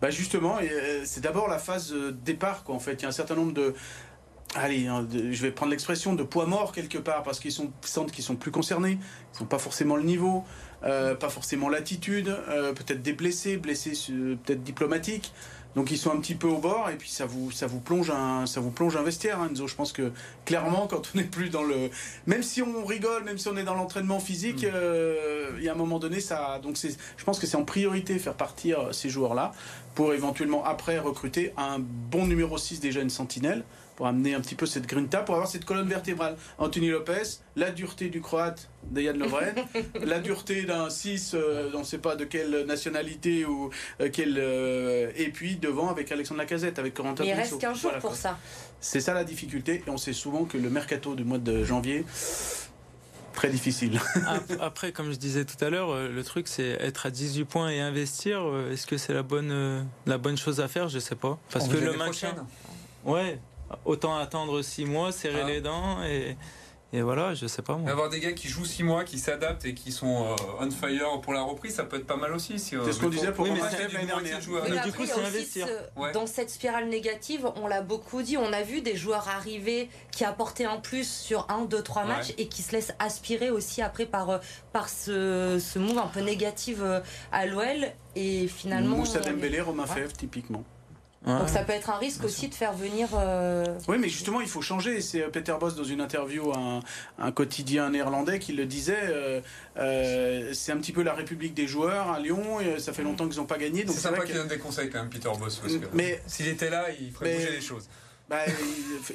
Bah 0.00 0.10
justement, 0.10 0.58
c'est 1.04 1.20
d'abord 1.20 1.48
la 1.48 1.58
phase 1.58 1.92
départ, 2.24 2.62
quoi, 2.62 2.74
en 2.74 2.78
fait. 2.78 2.94
Il 2.94 3.02
y 3.02 3.04
a 3.06 3.08
un 3.08 3.12
certain 3.12 3.34
nombre 3.34 3.52
de. 3.54 3.74
Allez, 4.56 4.86
hein, 4.86 5.06
je 5.12 5.42
vais 5.42 5.50
prendre 5.50 5.72
l'expression 5.72 6.14
de 6.14 6.22
poids 6.22 6.46
morts 6.46 6.70
quelque 6.70 6.98
part, 6.98 7.24
parce 7.24 7.40
qu'ils 7.40 7.50
sont, 7.50 7.72
sentent 7.80 8.12
qu'ils 8.12 8.22
sont 8.22 8.36
plus 8.36 8.52
concernés. 8.52 8.98
Ils 9.34 9.42
n'ont 9.42 9.48
pas 9.48 9.58
forcément 9.58 9.96
le 9.96 10.04
niveau, 10.04 10.44
euh, 10.84 11.16
pas 11.16 11.28
forcément 11.28 11.68
l'attitude, 11.68 12.28
euh, 12.28 12.72
peut-être 12.72 13.02
des 13.02 13.14
blessés, 13.14 13.56
blessés 13.56 13.94
euh, 14.10 14.36
peut-être 14.44 14.62
diplomatiques. 14.62 15.32
Donc 15.74 15.90
ils 15.90 15.98
sont 15.98 16.12
un 16.12 16.20
petit 16.20 16.36
peu 16.36 16.46
au 16.46 16.58
bord 16.58 16.88
et 16.90 16.96
puis 16.96 17.10
ça 17.10 17.26
vous, 17.26 17.50
ça 17.50 17.66
vous 17.66 17.80
plonge 17.80 18.10
un, 18.10 18.46
ça 18.46 18.60
vous 18.60 18.70
plonge 18.70 18.96
un 18.96 19.02
vestiaire, 19.02 19.40
hein, 19.40 19.48
Enzo. 19.50 19.66
Je 19.66 19.74
pense 19.74 19.92
que 19.92 20.12
clairement 20.44 20.86
quand 20.86 21.10
on 21.14 21.18
n'est 21.18 21.24
plus 21.24 21.50
dans 21.50 21.64
le, 21.64 21.90
même 22.26 22.42
si 22.42 22.62
on 22.62 22.84
rigole, 22.84 23.24
même 23.24 23.38
si 23.38 23.48
on 23.48 23.56
est 23.56 23.64
dans 23.64 23.74
l'entraînement 23.74 24.20
physique, 24.20 24.64
euh, 24.64 25.50
il 25.58 25.64
y 25.64 25.68
a 25.68 25.72
un 25.72 25.76
moment 25.76 25.98
donné 25.98 26.20
ça. 26.20 26.60
Donc 26.62 26.76
c'est, 26.76 26.96
je 27.16 27.24
pense 27.24 27.40
que 27.40 27.46
c'est 27.46 27.56
en 27.56 27.64
priorité 27.64 28.18
faire 28.18 28.34
partir 28.34 28.94
ces 28.94 29.08
joueurs-là 29.08 29.52
pour 29.96 30.14
éventuellement 30.14 30.64
après 30.64 30.98
recruter 30.98 31.52
un 31.56 31.80
bon 31.80 32.26
numéro 32.26 32.56
6 32.56 32.78
déjà 32.78 33.00
une 33.00 33.10
sentinelle 33.10 33.64
pour 33.96 34.06
amener 34.08 34.34
un 34.34 34.40
petit 34.40 34.54
peu 34.56 34.66
cette 34.66 34.86
grinta, 34.86 35.20
pour 35.22 35.36
avoir 35.36 35.48
cette 35.48 35.64
colonne 35.64 35.88
vertébrale. 35.88 36.36
Anthony 36.58 36.88
Lopez, 36.88 37.22
la 37.56 37.70
dureté 37.70 38.08
du 38.08 38.20
croate 38.20 38.68
Dejan 38.90 39.12
Lovren, 39.16 39.54
la 40.04 40.18
dureté 40.18 40.62
d'un 40.64 40.90
6, 40.90 41.32
euh, 41.34 41.70
on 41.74 41.80
ne 41.80 41.84
sait 41.84 41.98
pas 41.98 42.16
de 42.16 42.24
quelle 42.24 42.64
nationalité 42.66 43.44
ou 43.44 43.70
euh, 44.00 44.08
quel, 44.12 44.34
euh, 44.38 45.10
et 45.16 45.28
puis 45.28 45.56
devant 45.56 45.88
avec 45.90 46.10
Alexandre 46.10 46.40
Lacazette, 46.40 46.78
avec 46.78 46.94
Corentin 46.94 47.22
Mais 47.24 47.30
il 47.30 47.34
reste 47.34 47.58
qu'un 47.60 47.72
jour 47.72 47.82
Voilà, 47.82 47.98
pour 48.00 48.10
quoi. 48.10 48.18
ça. 48.18 48.38
C'est 48.80 49.00
ça 49.00 49.14
la 49.14 49.22
difficulté, 49.24 49.82
et 49.86 49.90
on 49.90 49.96
sait 49.96 50.12
souvent 50.12 50.44
que 50.44 50.58
le 50.58 50.70
mercato 50.70 51.14
du 51.14 51.22
mois 51.24 51.38
de 51.38 51.64
janvier, 51.64 52.04
très 53.32 53.48
difficile. 53.48 54.00
Ap- 54.26 54.52
Après, 54.60 54.92
comme 54.92 55.10
je 55.12 55.16
disais 55.16 55.44
tout 55.44 55.62
à 55.64 55.70
l'heure, 55.70 55.90
euh, 55.90 56.08
le 56.08 56.24
truc 56.24 56.48
c'est 56.48 56.70
être 56.80 57.06
à 57.06 57.10
18 57.10 57.44
points 57.44 57.70
et 57.70 57.80
investir. 57.80 58.42
Est-ce 58.72 58.86
que 58.86 58.96
c'est 58.96 59.14
la 59.14 59.22
bonne, 59.22 59.86
la 60.06 60.18
bonne 60.18 60.36
chose 60.36 60.60
à 60.60 60.68
faire? 60.68 60.88
Je 60.88 60.98
sais 60.98 61.14
pas. 61.16 61.38
Parce 61.50 61.66
On 61.66 61.68
que 61.68 61.76
le 61.76 61.92
maintien. 61.96 62.30
prochaine. 62.30 62.44
Ouais, 63.04 63.38
autant 63.84 64.16
attendre 64.16 64.62
6 64.62 64.84
mois, 64.86 65.12
serrer 65.12 65.42
Ah. 65.44 65.48
les 65.48 65.60
dents 65.60 66.02
et, 66.04 66.36
et 66.92 67.02
voilà, 67.02 67.34
je 67.34 67.48
sais 67.48 67.62
pas 67.62 67.74
moi. 67.76 67.90
Avoir 67.90 68.08
des 68.08 68.20
gars 68.20 68.30
qui 68.32 68.46
jouent 68.46 68.64
6 68.64 68.84
mois, 68.84 69.02
qui 69.02 69.18
s'adaptent 69.18 69.64
et 69.64 69.74
qui 69.74 69.90
sont 69.90 70.26
euh, 70.30 70.36
on 70.60 70.70
fire 70.70 71.20
pour 71.22 71.32
la 71.32 71.42
reprise, 71.42 71.74
ça 71.74 71.82
peut 71.84 71.96
être 71.96 72.06
pas 72.06 72.14
mal 72.16 72.32
aussi. 72.32 72.56
Si, 72.60 72.76
euh, 72.76 72.82
C'est 72.84 72.92
ce 72.92 73.00
qu'on 73.00 73.08
disait 73.08 73.32
pour 73.32 73.46
Oui, 73.46 73.50
l'année 73.58 74.06
dernière. 74.06 74.36
de 74.38 74.40
joueurs. 74.42 74.62
Oui, 74.64 74.70
Mais 74.70 74.76
mais 74.76 74.84
du 74.84 74.92
coup, 74.92 75.04
c'est 75.04 75.20
investir. 75.20 75.66
ce- 75.66 76.00
Ouais. 76.00 76.12
Dans 76.12 76.28
cette 76.28 76.50
spirale 76.50 76.88
négative, 76.88 77.50
on 77.56 77.66
l'a 77.66 77.82
beaucoup 77.82 78.22
dit, 78.22 78.36
on 78.36 78.52
a 78.52 78.62
vu 78.62 78.80
des 78.80 78.94
joueurs 78.94 79.28
arriver 79.28 79.88
qui 80.12 80.24
apportaient 80.24 80.66
un 80.66 80.76
plus 80.76 81.08
sur 81.10 81.46
un, 81.50 81.64
deux, 81.64 81.82
trois 81.82 82.02
Ouais. 82.02 82.08
matchs 82.10 82.32
et 82.38 82.46
qui 82.46 82.62
se 82.62 82.70
laissent 82.70 82.94
aspirer 83.00 83.50
aussi 83.50 83.82
après 83.82 84.06
par, 84.06 84.30
euh, 84.30 84.38
par 84.72 84.88
ce, 84.88 85.58
ce 85.60 85.78
move 85.80 85.98
un 85.98 86.06
peu 86.06 86.20
négatif 86.20 86.76
euh, 86.80 87.00
à 87.32 87.46
l'OL. 87.46 87.88
Et 88.14 88.46
finalement. 88.46 88.98
Moussa 88.98 89.18
Dembélé, 89.18 89.60
Romain. 89.60 89.86
Fèvre, 89.86 90.12
typiquement. 90.12 90.62
Ouais. 91.26 91.38
Donc 91.38 91.48
ça 91.48 91.62
peut 91.64 91.72
être 91.72 91.88
un 91.90 91.96
risque 91.96 92.18
Bien 92.20 92.26
aussi 92.28 92.48
de 92.48 92.54
faire 92.54 92.74
venir. 92.74 93.08
euh, 93.14 93.64
Oui, 93.88 93.96
mais 93.98 94.08
justement, 94.10 94.40
il 94.42 94.46
faut 94.48 94.60
changer. 94.60 95.00
C'est 95.00 95.22
euh, 95.22 95.28
Peter 95.30 95.54
Boss 95.58 95.74
dans 95.74 95.84
une 95.84 96.00
interview 96.02 96.52
à 96.52 96.58
un, 96.58 96.80
un 97.18 97.32
quotidien 97.32 97.88
néerlandais 97.90 98.38
qui 98.38 98.52
le 98.52 98.66
disait. 98.66 98.98
euh, 99.04 99.40
euh, 99.78 100.50
c'est 100.52 100.72
un 100.72 100.76
petit 100.76 100.92
peu 100.92 101.02
la 101.02 101.14
République 101.14 101.54
des 101.54 101.66
joueurs 101.66 102.10
à 102.10 102.20
Lyon. 102.20 102.60
Et 102.60 102.78
ça 102.78 102.92
fait 102.92 103.02
longtemps 103.02 103.26
qu'ils 103.28 103.38
n'ont 103.38 103.46
pas 103.46 103.58
gagné. 103.58 103.84
Donc 103.84 103.94
C'est 103.94 104.02
sympa 104.02 104.16
vrai 104.18 104.26
qu'il 104.26 104.34
donne 104.34 104.48
des 104.48 104.58
conseils 104.58 104.90
quand 104.90 104.98
même, 105.00 105.10
Peter 105.10 105.30
Boss. 105.38 105.56
Parce 105.58 105.72
que 105.74 105.86
Mais- 105.94 106.20
s'il 106.26 106.48
était 106.48 106.70
là, 106.70 106.86
il 107.00 107.10
ferait 107.10 107.24
Mais- 107.26 107.36
bouger 107.36 107.50
les 107.52 107.60
choses. 107.62 107.88
Bah, 108.30 108.38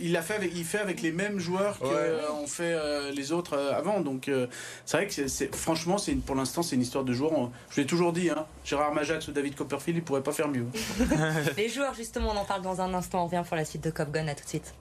il, 0.02 0.12
l'a 0.12 0.22
fait 0.22 0.36
avec, 0.36 0.52
il 0.56 0.64
fait 0.64 0.78
avec 0.80 1.02
les 1.02 1.12
mêmes 1.12 1.40
joueurs 1.40 1.80
que 1.80 1.86
Ouais. 1.86 1.92
euh, 1.96 2.32
ont 2.32 2.46
fait 2.48 2.74
euh, 2.74 3.12
les 3.12 3.32
autres 3.32 3.54
euh, 3.58 3.74
avant. 3.76 4.02
Donc 4.02 4.28
euh, 4.28 4.46
c'est 4.86 4.98
vrai 4.98 5.08
que 5.08 5.14
c'est- 5.14 5.28
c'est 5.28 5.54
franchement, 5.56 5.98
c'est 5.98 6.12
une- 6.12 6.22
pour 6.22 6.36
l'instant, 6.36 6.62
c'est 6.62 6.76
une 6.76 6.82
histoire 6.84 7.04
de 7.04 7.14
joueurs. 7.14 7.34
On- 7.34 7.52
Je 7.72 7.82
l'ai 7.82 7.88
toujours 7.88 8.14
dit. 8.14 8.30
Hein, 8.30 8.46
Gérard 8.64 8.94
Majax 8.94 9.28
ou 9.28 9.32
David 9.32 9.56
Copperfield, 9.56 9.98
ils 9.98 10.04
pourraient 10.04 10.22
pas 10.24 10.32
faire 10.34 10.48
mieux. 10.48 10.66
Les 11.58 11.70
joueurs, 11.70 11.94
justement, 11.96 12.32
on 12.34 12.38
en 12.38 12.46
parle 12.46 12.62
dans 12.62 12.82
un 12.82 12.94
instant. 12.94 13.24
On 13.24 13.26
revient 13.26 13.44
pour 13.48 13.58
la 13.58 13.66
suite 13.66 13.84
de 13.84 13.90
Cop 13.90 14.12
Gun. 14.12 14.28
À 14.28 14.36
tout 14.36 14.44
de 14.44 14.50
suite. 14.50 14.74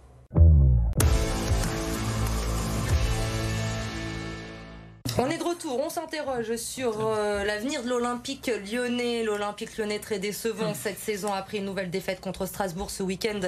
On 5.20 5.28
est 5.28 5.38
de 5.38 5.42
retour, 5.42 5.80
on 5.80 5.90
s'interroge 5.90 6.54
sur 6.54 7.04
euh, 7.04 7.42
l'avenir 7.42 7.82
de 7.82 7.88
l'Olympique 7.88 8.48
lyonnais. 8.70 9.24
L'Olympique 9.24 9.76
lyonnais 9.76 9.98
très 9.98 10.20
décevant 10.20 10.74
cette 10.74 11.00
saison 11.00 11.32
après 11.32 11.58
une 11.58 11.64
nouvelle 11.64 11.90
défaite 11.90 12.20
contre 12.20 12.46
Strasbourg 12.46 12.88
ce 12.88 13.02
week-end 13.02 13.40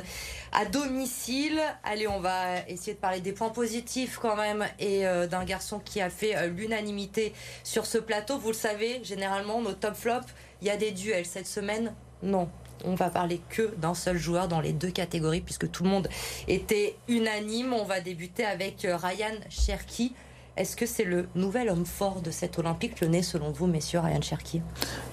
à 0.50 0.64
domicile. 0.64 1.60
Allez, 1.84 2.08
on 2.08 2.18
va 2.18 2.66
essayer 2.66 2.94
de 2.94 2.98
parler 2.98 3.20
des 3.20 3.30
points 3.30 3.50
positifs 3.50 4.18
quand 4.20 4.34
même 4.34 4.66
et 4.80 5.06
euh, 5.06 5.28
d'un 5.28 5.44
garçon 5.44 5.78
qui 5.78 6.00
a 6.00 6.10
fait 6.10 6.34
euh, 6.34 6.48
l'unanimité 6.48 7.32
sur 7.62 7.86
ce 7.86 7.98
plateau. 7.98 8.36
Vous 8.36 8.48
le 8.48 8.54
savez, 8.54 9.04
généralement, 9.04 9.62
nos 9.62 9.72
top 9.72 9.94
flops, 9.94 10.26
il 10.62 10.66
y 10.66 10.70
a 10.70 10.76
des 10.76 10.90
duels 10.90 11.24
cette 11.24 11.46
semaine. 11.46 11.94
Non, 12.24 12.48
on 12.84 12.96
va 12.96 13.10
parler 13.10 13.40
que 13.48 13.72
d'un 13.76 13.94
seul 13.94 14.18
joueur 14.18 14.48
dans 14.48 14.60
les 14.60 14.72
deux 14.72 14.90
catégories 14.90 15.40
puisque 15.40 15.70
tout 15.70 15.84
le 15.84 15.90
monde 15.90 16.08
était 16.48 16.96
unanime. 17.06 17.72
On 17.72 17.84
va 17.84 18.00
débuter 18.00 18.44
avec 18.44 18.80
Ryan 18.82 19.36
Cherki. 19.50 20.14
Est-ce 20.56 20.76
que 20.76 20.86
c'est 20.86 21.04
le 21.04 21.28
nouvel 21.34 21.68
homme 21.68 21.86
fort 21.86 22.20
de 22.20 22.30
cet 22.30 22.58
Olympique 22.58 23.00
lyonnais, 23.00 23.22
selon 23.22 23.50
vous, 23.50 23.66
messieurs, 23.66 24.00
Ryan 24.00 24.20
Cherki 24.20 24.60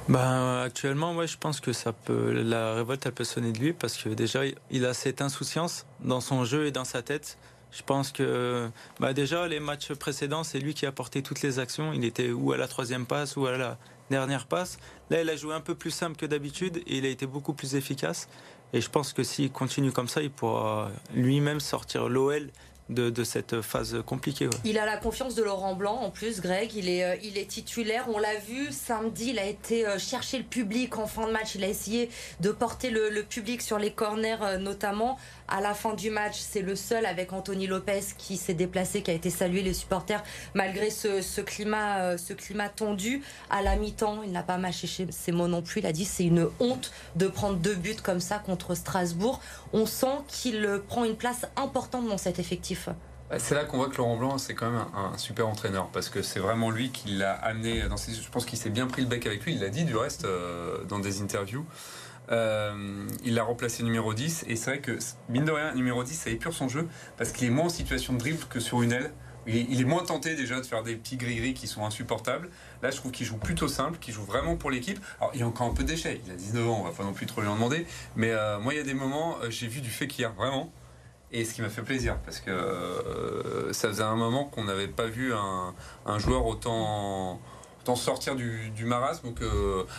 ben, 0.10 0.62
Actuellement, 0.64 1.26
je 1.26 1.38
pense 1.38 1.60
que 1.60 1.74
ça 1.74 1.94
peut, 1.94 2.32
la 2.32 2.74
révolte, 2.74 3.06
elle 3.06 3.12
peut 3.12 3.24
sonner 3.24 3.52
de 3.52 3.60
lui 3.60 3.74
parce 3.74 3.96
que 3.98 4.10
déjà, 4.10 4.42
il 4.72 4.86
a 4.86 4.94
cette 4.94 5.22
insouciance 5.22 5.86
dans 6.02 6.22
son 6.22 6.44
jeu 6.44 6.66
et 6.66 6.72
dans 6.72 6.86
sa 6.86 7.02
tête. 7.02 7.38
Je 7.72 7.84
pense 7.84 8.12
que 8.12 8.70
bah 9.00 9.14
déjà, 9.14 9.48
les 9.48 9.60
matchs 9.60 9.94
précédents, 9.94 10.44
c'est 10.44 10.60
lui 10.60 10.74
qui 10.74 10.86
a 10.86 10.92
porté 10.92 11.22
toutes 11.22 11.42
les 11.42 11.60
actions. 11.60 11.92
Il 11.94 12.06
était 12.06 12.32
ou 12.32 12.54
à 12.54 12.58
la 12.58 12.68
troisième 12.68 13.06
passe 13.06 13.36
ou 13.36 13.46
à 13.46 13.58
la 13.58 13.78
dernière 14.10 14.48
passe. 14.48 14.78
Là, 15.10 15.22
il 15.22 15.30
a 15.30 15.36
joué 15.36 15.54
un 15.54 15.62
peu 15.62 15.76
plus 15.76 15.92
simple 15.92 16.16
que 16.16 16.26
d'habitude 16.26 16.78
et 16.88 16.98
il 16.98 17.06
a 17.06 17.10
été 17.10 17.26
beaucoup 17.26 17.54
plus 17.54 17.76
efficace. 17.76 18.30
Et 18.74 18.82
je 18.82 18.90
pense 18.90 19.14
que 19.14 19.24
s'il 19.24 19.52
continue 19.52 19.92
comme 19.92 20.08
ça, 20.08 20.22
il 20.22 20.32
pourra 20.32 20.90
lui-même 21.14 21.60
sortir 21.60 22.10
l'OL 22.10 22.50
de, 22.90 23.24
cette 23.24 23.62
phase 23.62 23.98
compliquée. 24.06 24.50
Il 24.64 24.78
a 24.78 24.86
la 24.86 24.98
confiance 24.98 25.36
de 25.36 25.44
Laurent 25.44 25.76
Blanc 25.76 26.00
en 26.02 26.10
plus, 26.10 26.40
Greg. 26.42 26.74
Il 26.76 26.90
est, 26.90 27.04
euh, 27.04 27.16
il 27.24 27.38
est 27.38 27.50
titulaire. 27.50 28.06
On 28.14 28.18
l'a 28.18 28.36
vu 28.36 28.72
samedi, 28.72 29.32
il 29.32 29.40
a 29.40 29.46
été 29.46 29.86
euh, 29.86 30.00
chercher 30.00 30.38
le 30.38 30.44
public 30.44 30.98
en 30.98 31.08
fin 31.08 31.28
de 31.28 31.32
match. 31.32 31.56
Il 31.56 31.64
a 31.64 31.68
essayé 31.68 32.10
de 32.40 32.52
porter 32.52 32.90
le, 32.90 33.24
public 33.24 33.62
sur 33.62 33.78
les 33.78 33.92
corners 33.92 34.38
euh, 34.42 34.58
notamment. 34.58 35.18
À 35.48 35.62
la 35.62 35.74
fin 35.74 35.94
du 35.94 36.10
match, 36.10 36.38
c'est 36.40 36.62
le 36.62 36.76
seul 36.76 37.06
avec 37.06 37.32
Anthony 37.32 37.68
Lopez 37.68 38.02
qui 38.18 38.38
s'est 38.38 38.54
déplacé, 38.54 39.02
qui 39.02 39.12
a 39.12 39.14
été 39.14 39.30
salué 39.30 39.62
les 39.62 39.74
supporters 39.74 40.24
malgré 40.54 40.90
ce, 40.90 41.42
climat, 41.42 42.18
ce 42.18 42.34
climat 42.34 42.70
tendu. 42.70 43.22
À 43.50 43.62
la 43.62 43.76
mi-temps, 43.76 44.24
il 44.24 44.32
n'a 44.32 44.44
pas 44.44 44.58
mâché 44.58 45.08
ses 45.10 45.32
mots 45.32 45.48
non 45.48 45.62
plus. 45.62 45.82
Il 45.82 45.86
a 45.86 45.94
dit 45.94 46.06
c'est 46.06 46.26
une 46.26 46.50
honte 46.60 46.92
de 47.16 47.28
prendre 47.28 47.58
deux 47.58 47.76
buts 47.76 47.96
comme 48.02 48.20
ça 48.20 48.40
contre 48.40 48.76
Strasbourg. 48.76 49.42
On 49.74 49.86
sent 49.86 50.18
qu'il 50.28 50.82
prend 50.88 51.06
une 51.06 51.16
place 51.16 51.46
importante 51.56 52.08
dans 52.08 52.18
cet 52.18 52.40
effectif 52.40 52.90
c'est 53.38 53.56
là 53.56 53.66
qu'on 53.66 53.78
voit 53.78 53.90
que 53.90 53.98
Laurent 53.98 54.18
Blanc, 54.18 54.38
c'est 54.38 54.54
quand 54.54 54.72
même 54.72 54.86
un, 54.96 55.18
super 55.18 55.48
entraîneur 55.48 55.88
parce 55.88 56.10
que 56.10 56.22
c'est 56.22 56.40
vraiment 56.40 56.72
lui 56.72 56.92
qui 56.92 57.10
l'a 57.10 57.34
amené 57.34 57.82
dans. 57.84 57.98
Je 57.98 58.30
pense 58.30 58.46
qu'il 58.46 58.58
s'est 58.58 58.70
bien 58.70 58.88
pris 58.88 59.02
le 59.02 59.08
bec 59.08 59.26
avec 59.26 59.44
lui. 59.44 59.54
Il 59.54 59.60
l'a 59.60 59.70
dit 59.70 59.84
du 59.84 59.96
reste 59.96 60.26
euh, 60.26 60.84
dans 60.86 61.00
des 61.00 61.22
interviews. 61.22 61.66
Euh, 62.32 63.08
il 63.24 63.36
l'a 63.36 63.44
remplacé 63.44 63.84
numéro 63.84 64.14
10 64.14 64.46
et 64.48 64.56
c'est 64.56 64.72
vrai 64.72 64.80
que 64.82 64.98
mine 65.30 65.46
de 65.46 65.52
rien 65.52 65.74
numéro 65.76 66.04
10 66.04 66.14
ça 66.14 66.30
épure 66.30 66.54
son 66.54 66.68
jeu 66.68 66.88
parce 67.18 67.32
qu'il 67.32 67.48
est 67.48 67.52
moins 67.52 67.68
en 67.68 67.70
situation 67.70 68.14
de 68.14 68.20
dribble 68.20 68.44
que 68.50 68.60
sur 68.60 68.82
une 68.82 68.92
aile. 68.92 69.12
Il 69.50 69.80
est, 69.80 69.86
moins 69.86 70.04
tenté 70.04 70.36
déjà 70.36 70.60
de 70.60 70.66
faire 70.66 70.84
des 70.84 70.98
petits 70.98 71.16
gris-gris 71.16 71.54
qui 71.54 71.68
sont 71.68 71.86
insupportables. 71.86 72.50
Là 72.82 72.92
je 72.92 72.98
trouve 72.98 73.14
qu'il 73.14 73.26
joue 73.26 73.38
plutôt 73.38 73.70
simple 73.70 73.98
qu'il 73.98 74.14
joue 74.14 74.24
vraiment 74.24 74.58
pour 74.58 74.70
l'équipe. 74.70 75.00
Alors 75.22 75.32
il 75.34 75.40
y 75.40 75.44
a 75.44 75.48
encore 75.48 75.68
un 75.68 75.74
peu 75.74 75.86
d'échec. 75.86 76.22
Il 76.26 76.32
a 76.34 76.36
19 76.36 76.68
ans 76.68 76.80
on 76.82 76.84
va 76.84 76.92
pas 76.92 77.06
non 77.06 77.14
plus 77.14 77.28
trop 77.28 77.40
lui 77.40 77.48
en 77.48 77.56
demander. 77.56 77.86
Mais 78.18 78.32
euh, 78.32 78.60
moi 78.60 78.74
il 78.74 78.78
y 78.78 78.82
a 78.82 78.84
des 78.84 78.94
moments 78.94 79.38
j'ai 79.50 79.68
vu 79.68 79.80
du 79.80 79.90
fait 79.90 80.08
qu'il 80.08 80.26
a 80.26 80.30
vraiment. 80.30 80.74
Et 81.32 81.44
ce 81.44 81.54
qui 81.54 81.62
m'a 81.62 81.70
fait 81.70 81.82
plaisir, 81.82 82.18
parce 82.24 82.40
que 82.40 82.50
euh, 82.50 83.74
ça 83.74 83.90
faisait 83.90 84.04
un 84.04 84.16
moment 84.16 84.46
qu'on 84.46 84.64
n'avait 84.64 84.88
pas 84.88 85.08
vu 85.08 85.34
un, 85.34 86.20
joueur 86.20 86.46
autant, 86.46 87.42
sortir 87.96 88.36
du, 88.36 88.86
marasme. 88.86 89.28
Donc, 89.28 89.42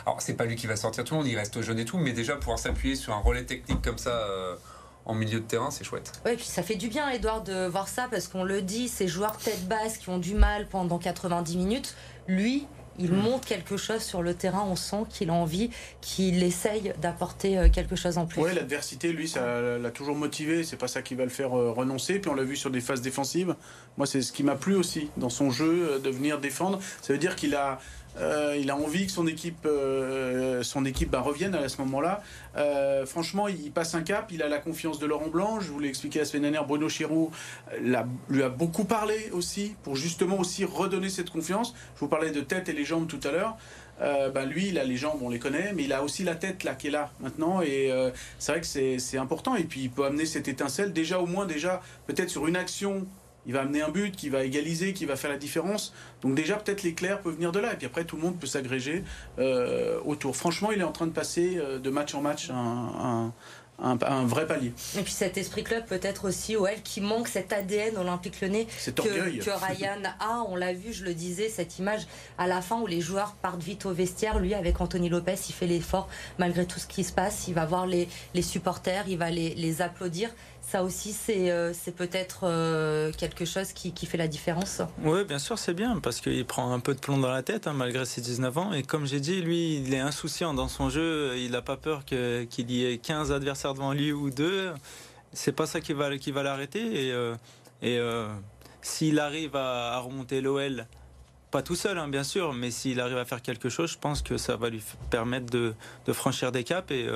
alors, 0.06 0.20
c'est 0.20 0.34
pas 0.34 0.44
lui 0.44 0.56
qui 0.56 0.66
va 0.66 0.76
sortir 0.76 1.04
tout 1.04 1.14
le 1.14 1.20
monde, 1.20 1.28
il 1.28 1.36
reste 1.36 1.60
jeune 1.62 1.78
et 1.78 1.84
tout, 1.84 1.98
mais 1.98 2.12
déjà 2.12 2.36
pouvoir 2.36 2.58
s'appuyer 2.58 2.96
sur 2.96 3.12
un 3.12 3.20
relais 3.20 3.44
technique 3.44 3.82
comme 3.82 3.98
ça. 3.98 4.10
Euh, 4.10 4.56
en 5.04 5.14
milieu 5.14 5.40
de 5.40 5.44
terrain, 5.44 5.70
c'est 5.70 5.84
chouette. 5.84 6.12
Oui, 6.26 6.36
puis 6.36 6.44
ça 6.44 6.62
fait 6.62 6.74
du 6.74 6.88
bien, 6.88 7.08
Edouard, 7.08 7.42
de 7.42 7.66
voir 7.66 7.88
ça, 7.88 8.08
parce 8.10 8.28
qu'on 8.28 8.44
le 8.44 8.60
dit, 8.60 8.88
ces 8.88 9.08
joueurs 9.08 9.38
tête 9.38 9.66
basse 9.66 9.96
qui 9.96 10.10
ont 10.10 10.18
du 10.18 10.34
mal 10.34 10.68
pendant 10.68 10.98
90 10.98 11.56
minutes, 11.56 11.96
lui, 12.26 12.66
il 12.98 13.12
montre 13.12 13.46
quelque 13.46 13.76
chose 13.76 14.02
sur 14.02 14.22
le 14.22 14.34
terrain, 14.34 14.64
on 14.68 14.76
sent 14.76 15.04
qu'il 15.10 15.30
a 15.30 15.32
envie, 15.32 15.70
qu'il 16.00 16.42
essaye 16.42 16.92
d'apporter 17.00 17.58
euh, 17.58 17.68
quelque 17.68 17.96
chose 17.96 18.18
en 18.18 18.26
plus. 18.26 18.42
Oui, 18.42 18.54
l'adversité, 18.54 19.12
lui, 19.12 19.28
ça 19.28 19.78
l'a 19.78 19.90
toujours 19.90 20.16
motivé, 20.16 20.64
c'est 20.64 20.76
pas 20.76 20.88
ça 20.88 21.02
qui 21.02 21.14
va 21.14 21.24
le 21.24 21.30
faire 21.30 21.56
euh, 21.56 21.70
renoncer. 21.70 22.18
Puis 22.18 22.30
on 22.30 22.34
l'a 22.34 22.44
vu 22.44 22.56
sur 22.56 22.70
des 22.70 22.80
phases 22.80 23.00
défensives. 23.00 23.54
Moi, 23.96 24.06
c'est 24.06 24.22
ce 24.22 24.32
qui 24.32 24.42
m'a 24.42 24.56
plu 24.56 24.74
aussi 24.74 25.10
dans 25.16 25.30
son 25.30 25.50
jeu, 25.50 25.88
euh, 25.90 25.98
de 25.98 26.10
venir 26.10 26.38
défendre. 26.40 26.80
Ça 27.02 27.12
veut 27.12 27.18
dire 27.18 27.36
qu'il 27.36 27.54
a 27.54 27.78
euh, 28.20 28.56
il 28.58 28.70
a 28.70 28.76
envie 28.76 29.06
que 29.06 29.12
son 29.12 29.26
équipe, 29.26 29.66
euh, 29.66 30.62
son 30.62 30.84
équipe 30.84 31.10
bah, 31.10 31.20
revienne 31.20 31.54
à 31.54 31.68
ce 31.68 31.78
moment-là. 31.82 32.22
Euh, 32.56 33.06
franchement, 33.06 33.48
il 33.48 33.70
passe 33.70 33.94
un 33.94 34.02
cap. 34.02 34.30
Il 34.32 34.42
a 34.42 34.48
la 34.48 34.58
confiance 34.58 34.98
de 34.98 35.06
Laurent 35.06 35.28
Blanc. 35.28 35.60
Je 35.60 35.70
vous 35.70 35.78
l'ai 35.78 35.88
expliqué 35.88 36.18
la 36.18 36.24
semaine 36.24 36.42
dernière. 36.42 36.66
Bruno 36.66 36.88
Chirou 36.88 37.30
lui 37.80 38.42
a 38.42 38.48
beaucoup 38.48 38.84
parlé 38.84 39.30
aussi 39.32 39.74
pour 39.82 39.96
justement 39.96 40.38
aussi 40.38 40.64
redonner 40.64 41.08
cette 41.08 41.30
confiance. 41.30 41.74
Je 41.94 42.00
vous 42.00 42.08
parlais 42.08 42.30
de 42.30 42.40
tête 42.40 42.68
et 42.68 42.72
les 42.72 42.84
jambes 42.84 43.06
tout 43.06 43.20
à 43.24 43.30
l'heure. 43.30 43.56
Bah, 44.00 44.44
lui, 44.44 44.68
il 44.68 44.78
a 44.78 44.84
les 44.84 44.96
jambes, 44.96 45.18
on 45.22 45.28
les 45.28 45.40
connaît, 45.40 45.72
mais 45.74 45.84
il 45.84 45.92
a 45.92 46.04
aussi 46.04 46.22
la 46.22 46.36
tête 46.36 46.62
là 46.62 46.74
qui 46.74 46.86
est 46.86 46.90
là 46.90 47.10
maintenant. 47.20 47.62
Et 47.62 47.92
c'est 48.38 48.52
vrai 48.52 48.60
que 48.60 48.98
c'est 48.98 49.18
important. 49.18 49.56
Et 49.56 49.64
puis 49.64 49.82
il 49.82 49.90
peut 49.90 50.04
amener 50.04 50.26
cette 50.26 50.48
étincelle 50.48 50.92
déjà 50.92 51.20
au 51.20 51.26
moins 51.26 51.46
déjà 51.46 51.82
peut-être 52.06 52.30
sur 52.30 52.46
une 52.46 52.56
action 52.56 53.06
il 53.48 53.54
va 53.54 53.62
amener 53.62 53.82
un 53.82 53.88
but, 53.88 54.14
qui 54.14 54.28
va 54.28 54.44
égaliser, 54.44 54.92
qui 54.92 55.06
va 55.06 55.16
faire 55.16 55.30
la 55.30 55.38
différence. 55.38 55.94
Donc 56.22 56.34
déjà, 56.34 56.56
peut-être 56.56 56.82
l'éclair 56.82 57.20
peut 57.20 57.30
venir 57.30 57.50
de 57.50 57.58
là. 57.58 57.72
Et 57.72 57.76
puis 57.76 57.86
après, 57.86 58.04
tout 58.04 58.16
le 58.16 58.22
monde 58.22 58.38
peut 58.38 58.46
s'agréger 58.46 59.02
euh, 59.38 59.98
autour. 60.04 60.36
Franchement, 60.36 60.70
il 60.70 60.80
est 60.80 60.84
en 60.84 60.92
train 60.92 61.06
de 61.06 61.12
passer 61.12 61.56
euh, 61.56 61.78
de 61.78 61.90
match 61.90 62.14
en 62.14 62.20
match 62.20 62.50
un, 62.50 63.32
un, 63.80 64.26
vrai 64.26 64.46
palier. 64.46 64.72
Et 64.96 65.02
puis 65.02 65.12
cet 65.12 65.38
esprit 65.38 65.62
club 65.62 65.86
peut-être 65.86 66.26
aussi 66.26 66.56
au 66.56 66.66
L 66.66 66.82
qui 66.82 67.00
manque 67.00 67.28
cet 67.28 67.52
ADN 67.52 67.96
olympique 67.96 68.40
lyonnais 68.40 68.66
que, 68.84 68.90
que 68.92 69.50
Ryan 69.50 70.02
a. 70.20 70.44
On 70.48 70.56
l'a 70.56 70.72
vu, 70.72 70.92
je 70.92 71.04
le 71.04 71.14
disais, 71.14 71.48
cette 71.48 71.78
image 71.78 72.06
à 72.38 72.46
la 72.46 72.60
fin 72.60 72.80
où 72.80 72.86
les 72.86 73.00
joueurs 73.00 73.34
partent 73.40 73.62
vite 73.62 73.86
au 73.86 73.92
vestiaire. 73.92 74.38
Lui, 74.40 74.54
avec 74.54 74.80
Anthony 74.80 75.08
Lopez, 75.08 75.36
il 75.48 75.52
fait 75.52 75.66
l'effort 75.66 76.08
malgré 76.38 76.66
tout 76.66 76.78
ce 76.78 76.86
qui 76.86 77.04
se 77.04 77.12
passe. 77.12 77.46
Il 77.48 77.54
va 77.54 77.66
voir 77.66 77.86
les, 77.86 78.08
les 78.34 78.42
supporters, 78.42 79.04
il 79.08 79.18
va 79.18 79.30
les, 79.30 79.54
les 79.54 79.80
applaudir 79.80 80.30
ça 80.70 80.82
aussi, 80.82 81.14
c'est 81.14 81.50
euh, 81.50 81.72
peut-être 81.96 82.40
euh, 82.42 83.10
quelque 83.16 83.46
chose 83.46 83.72
qui, 83.72 83.92
fait 84.04 84.18
la 84.18 84.28
différence. 84.28 84.82
Oui, 85.02 85.24
bien 85.24 85.38
sûr, 85.38 85.58
c'est 85.58 85.72
bien, 85.72 85.98
parce 85.98 86.20
qu'il 86.20 86.44
prend 86.44 86.74
un 86.74 86.80
peu 86.80 86.94
de 86.94 87.00
plomb 87.00 87.16
dans 87.16 87.30
la 87.30 87.42
tête, 87.42 87.66
hein, 87.66 87.72
malgré 87.72 88.04
ses 88.04 88.20
19 88.20 88.58
ans. 88.58 88.72
Et 88.74 88.82
comme 88.82 89.06
j'ai 89.06 89.20
dit, 89.20 89.40
lui, 89.40 89.76
il 89.76 89.94
est 89.94 89.98
insouciant 89.98 90.52
dans 90.52 90.68
son 90.68 90.90
jeu. 90.90 91.38
Il 91.38 91.52
n'a 91.52 91.62
pas 91.62 91.78
peur 91.78 92.04
qu'il 92.04 92.70
y 92.70 92.84
ait 92.84 92.98
15 92.98 93.32
adversaires 93.32 93.72
devant 93.72 93.94
lui 93.94 94.12
ou 94.12 94.28
deux. 94.28 94.74
C'est 95.32 95.52
pas 95.52 95.64
ça 95.64 95.80
qui 95.80 95.94
va, 95.94 96.10
l'arrêter. 96.42 97.06
Et, 97.06 97.12
euh, 97.98 98.28
s'il 98.82 99.20
arrive 99.20 99.56
à, 99.56 99.98
remonter 100.00 100.42
l'OL, 100.42 100.86
pas 101.50 101.62
tout 101.62 101.76
seul, 101.76 101.96
hein, 101.96 102.08
bien 102.08 102.24
sûr, 102.24 102.52
mais 102.52 102.70
s'il 102.70 103.00
arrive 103.00 103.16
à 103.16 103.24
faire 103.24 103.40
quelque 103.40 103.70
chose, 103.70 103.92
je 103.92 103.98
pense 103.98 104.20
que 104.20 104.36
ça 104.36 104.56
va 104.56 104.68
lui 104.68 104.82
permettre 105.08 105.46
de, 105.46 105.74
de 106.04 106.12
franchir 106.12 106.52
des 106.52 106.62
caps. 106.62 106.90
Et 106.90 107.08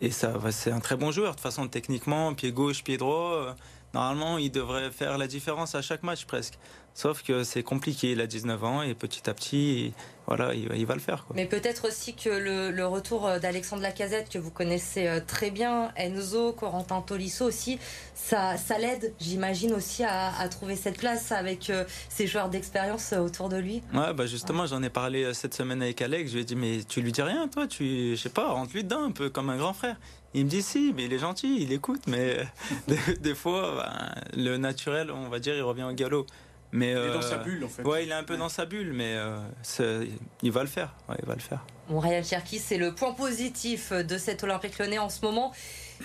et 0.00 0.10
ça, 0.10 0.32
c'est 0.50 0.72
un 0.72 0.80
très 0.80 0.96
bon 0.96 1.10
joueur. 1.10 1.32
De 1.32 1.36
toute 1.36 1.42
façon, 1.42 1.68
techniquement, 1.68 2.34
pied 2.34 2.52
gauche, 2.52 2.82
pied 2.82 2.96
droit, 2.96 3.32
euh, 3.34 3.52
normalement, 3.94 4.38
il 4.38 4.50
devrait 4.50 4.90
faire 4.90 5.18
la 5.18 5.26
différence 5.26 5.74
à 5.74 5.82
chaque 5.82 6.02
match 6.02 6.24
presque. 6.24 6.54
Sauf 6.92 7.22
que 7.22 7.44
c'est 7.44 7.62
compliqué, 7.62 8.12
il 8.12 8.20
a 8.20 8.26
19 8.26 8.64
ans 8.64 8.82
et 8.82 8.94
petit 8.94 9.30
à 9.30 9.34
petit, 9.34 9.94
voilà, 10.26 10.52
il, 10.54 10.86
va 10.86 10.94
le 10.94 11.00
faire. 11.00 11.24
Mais 11.34 11.46
peut-être 11.46 11.86
aussi 11.86 12.14
que 12.14 12.28
le, 12.28 12.86
retour 12.86 13.26
euh, 13.26 13.38
d'Alexandre 13.38 13.82
Lacazette, 13.82 14.28
que 14.28 14.38
vous 14.38 14.50
connaissez 14.50 15.06
euh, 15.06 15.20
très 15.24 15.50
bien, 15.50 15.92
Enzo, 15.96 16.52
Corentin 16.52 17.00
Tolisso 17.00 17.44
aussi, 17.44 17.78
ça, 18.14 18.56
ça 18.56 18.76
l'aide, 18.76 19.14
j'imagine, 19.20 19.72
aussi 19.72 20.02
à, 20.04 20.48
trouver 20.50 20.74
cette 20.74 20.98
place 20.98 21.30
avec 21.30 21.72
ces 22.08 22.26
joueurs 22.26 22.48
d'expérience 22.48 23.12
autour 23.12 23.48
de 23.48 23.56
lui. 23.56 23.82
Ouais, 23.94 24.12
bah 24.12 24.26
justement, 24.26 24.66
j'en 24.66 24.82
ai 24.82 24.90
parlé 24.90 25.32
cette 25.32 25.54
semaine 25.54 25.80
avec 25.80 26.02
Alex. 26.02 26.30
Je 26.30 26.34
lui 26.34 26.42
ai 26.42 26.44
dit, 26.44 26.56
mais 26.56 26.80
tu 26.86 27.00
lui 27.00 27.12
dis 27.12 27.22
rien, 27.22 27.46
toi, 27.48 27.66
tu, 27.66 28.16
je 28.16 28.20
sais 28.20 28.30
pas, 28.30 28.52
rentre-lui 28.52 28.82
dedans 28.82 29.04
un 29.04 29.12
peu 29.12 29.30
comme 29.30 29.48
un 29.48 29.56
grand 29.56 29.72
frère. 29.72 29.96
Il 30.32 30.44
me 30.44 30.50
dit 30.50 30.62
si, 30.62 30.92
mais 30.94 31.06
il 31.06 31.12
est 31.12 31.18
gentil, 31.18 31.60
il 31.60 31.72
écoute, 31.72 32.02
mais 32.06 32.46
des, 33.20 33.34
fois, 33.34 33.82
ben, 33.82 34.14
le 34.36 34.56
naturel, 34.58 35.10
on 35.10 35.28
va 35.28 35.38
dire, 35.38 35.54
il 35.54 35.62
revient 35.62 35.84
au 35.84 35.92
galop. 35.92 36.26
Mais, 36.72 36.92
il 36.92 36.98
est 36.98 37.12
dans 37.12 37.22
sa 37.22 37.40
euh, 37.40 37.42
bulle 37.42 37.64
en 37.64 37.68
fait. 37.68 37.82
Ouais, 37.82 38.04
il 38.04 38.10
est 38.10 38.14
un 38.14 38.22
peu 38.22 38.36
dans 38.36 38.48
sa 38.48 38.64
bulle, 38.64 38.92
mais 38.92 39.16
euh, 39.16 40.06
il 40.42 40.52
va 40.52 40.62
le 40.62 40.68
faire. 40.68 40.94
il 41.20 41.26
va 41.26 41.34
le 41.34 41.40
faire. 41.40 41.64
Bon, 41.90 41.98
Ryan 41.98 42.22
Cherki, 42.22 42.60
c'est 42.60 42.76
le 42.76 42.94
point 42.94 43.12
positif 43.12 43.92
de 43.92 44.16
cet 44.16 44.44
Olympique 44.44 44.78
Lyonnais 44.78 45.00
en 45.00 45.08
ce 45.08 45.24
moment. 45.24 45.50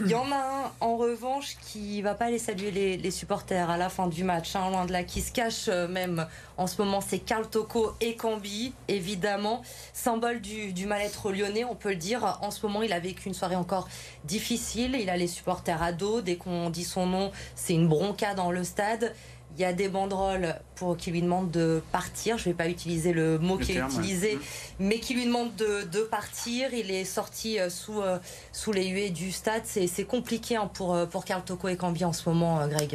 Il 0.02 0.08
y 0.08 0.16
en 0.16 0.32
a 0.32 0.36
un, 0.36 0.72
en 0.82 0.98
revanche, 0.98 1.58
qui 1.62 2.02
va 2.02 2.16
pas 2.16 2.26
aller 2.26 2.40
saluer 2.40 2.98
les, 2.98 3.12
supporters 3.12 3.70
à 3.70 3.78
la 3.78 3.90
fin 3.90 4.08
du 4.08 4.24
match, 4.24 4.56
hein, 4.56 4.72
loin 4.72 4.86
de 4.88 4.92
là, 4.92 5.04
qui 5.04 5.22
se 5.22 5.32
cache 5.32 5.68
euh, 5.68 5.88
même 5.88 6.26
en 6.58 6.68
ce 6.68 6.82
moment, 6.82 7.02
c'est 7.02 7.20
Karl 7.20 7.48
Toko 7.48 7.94
et 8.02 8.16
Cambi, 8.16 8.74
évidemment, 8.88 9.62
symbole 9.94 10.40
du, 10.40 10.72
du 10.72 10.86
mal-être 10.86 11.32
lyonnais, 11.32 11.66
on 11.66 11.76
peut 11.76 11.90
le 11.90 11.98
dire. 11.98 12.40
En 12.42 12.50
ce 12.50 12.66
moment, 12.66 12.82
il 12.82 12.94
a 12.94 13.00
vécu 13.00 13.28
une 13.28 13.34
soirée 13.34 13.58
encore 13.58 13.88
difficile. 14.24 14.98
Il 15.00 15.10
a 15.10 15.18
les 15.18 15.28
supporters 15.28 15.84
à 15.84 15.92
dos. 15.92 16.22
Dès 16.22 16.38
qu'on 16.38 16.70
dit 16.70 16.86
son 16.86 17.06
nom, 17.08 17.32
c'est 17.56 17.74
une 17.74 17.88
bronca 17.88 18.34
dans 18.34 18.52
le 18.52 18.64
stade. 18.64 19.14
Il 19.56 19.62
y 19.62 19.66
a 19.66 19.74
des 19.74 19.88
banderoles 19.88 20.56
pour 20.76 20.98
qui 20.98 21.12
lui 21.12 21.22
demandent 21.22 21.52
de 21.52 21.82
partir. 21.92 22.38
Je 22.38 22.50
ne 22.50 22.54
vais 22.54 22.58
pas 22.58 22.68
utiliser 22.68 23.14
le 23.14 23.40
mot 23.40 23.58
qui 23.58 23.74
est 23.74 23.80
utilisé, 23.80 24.38
mais 24.80 25.00
qui 25.00 25.14
lui 25.14 25.26
demandent 25.26 25.56
de, 25.56 26.02
partir. 26.04 26.74
Il 26.74 26.92
est 26.92 27.06
sorti 27.06 27.60
euh, 27.60 27.70
sous, 27.70 28.02
euh, 28.02 28.20
sous 28.52 28.72
les 28.72 28.88
huées 28.88 29.10
du 29.10 29.32
stade. 29.32 29.64
C'est 29.66 30.04
compliqué 30.04 30.56
hein, 30.56 30.70
pour, 30.74 30.94
euh, 30.94 31.06
pour 31.06 31.26
Carl 31.26 31.44
Toko 31.44 31.68
et 31.70 31.78
Cambi 31.78 32.04
en 32.04 32.14
ce 32.14 32.28
moment, 32.30 32.68
Greg. 32.68 32.94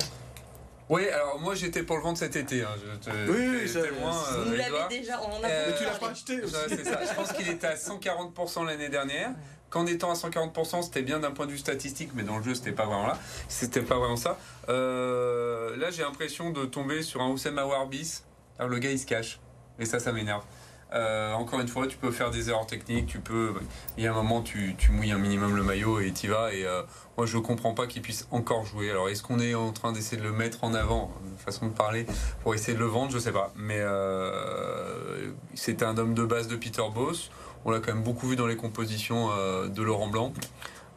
Oui, 0.89 1.09
alors 1.09 1.39
moi 1.41 1.55
j'étais 1.55 1.85
pour 1.85 1.97
le 1.97 2.03
vendre 2.03 2.19
cet 2.19 2.35
été. 2.35 2.63
Hein. 2.63 2.75
Je 3.07 3.11
oui, 3.31 3.61
oui, 3.63 3.69
ça, 3.69 3.81
vous 4.45 4.53
l'avez 4.53 4.89
déjà. 4.91 5.21
On 5.23 5.45
a 5.45 5.49
mais 5.49 5.77
tu 5.79 5.85
l'as 5.85 5.99
pas 5.99 6.11
acheté 6.11 6.43
aussi. 6.43 6.53
ça. 6.53 7.01
Je 7.09 7.15
pense 7.15 7.33
qu'il 7.33 7.49
était 7.49 7.69
à 7.69 7.77
140% 7.77 8.67
l'année 8.67 8.89
dernière 8.89 9.31
qu'en 9.71 9.87
étant 9.87 10.11
à 10.11 10.15
140%, 10.15 10.83
c'était 10.83 11.03
bien 11.03 11.21
d'un 11.21 11.31
point 11.31 11.47
de 11.47 11.53
vue 11.53 11.59
statistique, 11.59 12.11
mais 12.15 12.23
dans 12.23 12.39
le 12.39 12.43
jeu, 12.43 12.55
c'était 12.55 12.73
pas 12.73 12.87
vraiment 12.87 13.07
là. 13.07 13.19
C'était 13.49 13.83
pas 13.83 13.99
vraiment 13.99 14.17
ça. 14.17 14.39
Euh, 14.69 15.77
là, 15.77 15.91
j'ai 15.91 16.03
l'impression 16.03 16.51
de 16.51 16.65
tomber 16.65 17.03
sur 17.03 17.23
un 17.23 17.29
Oussem 17.29 17.57
Awarbis. 17.59 18.23
Alors, 18.59 18.71
le 18.71 18.79
gars, 18.79 18.91
il 18.91 18.99
se 18.99 19.07
cache. 19.07 19.41
Et 19.79 19.87
ça, 19.87 19.99
ça 19.99 20.13
m'énerve. 20.13 20.43
Euh, 20.93 21.33
encore 21.35 21.61
une 21.61 21.69
fois, 21.69 21.87
tu 21.87 21.97
peux 21.97 22.11
faire 22.11 22.31
des 22.31 22.51
erreurs 22.51 22.67
techniques, 22.67 23.07
tu 23.07 23.21
peux. 23.21 23.55
Il 23.97 24.05
y 24.05 24.07
a 24.07 24.11
un 24.11 24.15
moment, 24.15 24.43
tu, 24.43 24.77
mouilles 24.91 25.13
un 25.13 25.19
minimum 25.19 25.55
le 25.55 25.63
maillot 25.63 26.01
et 26.01 26.13
tu 26.13 26.29
vas. 26.29 26.53
Et 26.53 26.65
euh, 26.65 26.83
moi, 27.17 27.27
je 27.27 27.39
comprends 27.39 27.75
pas 27.75 27.87
qu'il 27.87 28.03
puisse 28.03 28.27
encore 28.31 28.65
jouer. 28.65 28.91
Alors, 28.91 29.09
est-ce 29.09 29.23
qu'on 29.23 29.39
est 29.39 29.55
en 29.55 29.73
train 29.73 29.93
d'essayer 29.93 30.21
de 30.21 30.27
le 30.27 30.33
mettre 30.33 30.65
en 30.65 30.75
avant, 30.75 31.13
façon 31.39 31.67
de 31.67 31.73
parler, 31.73 32.07
pour 32.43 32.55
essayer 32.55 32.75
de 32.75 32.81
le 32.81 32.87
vendre 32.87 33.13
Je 33.13 33.19
sais 33.19 33.33
pas. 33.33 33.53
Mais 33.57 33.79
euh, 33.79 35.31
c'était 35.55 35.85
un 35.85 35.97
homme 35.97 36.15
de 36.15 36.25
base 36.25 36.49
de 36.49 36.57
Peter 36.57 36.83
Boss. 36.93 37.31
On 37.65 37.71
l'a 37.71 37.81
quand 37.81 37.93
même 37.93 38.03
beaucoup 38.03 38.27
vu 38.27 38.37
dans 38.37 38.47
les 38.47 38.57
compositions 38.57 39.31
euh, 39.33 39.69
de 39.69 39.83
Laurent 39.83 40.09
Blanc. 40.09 40.33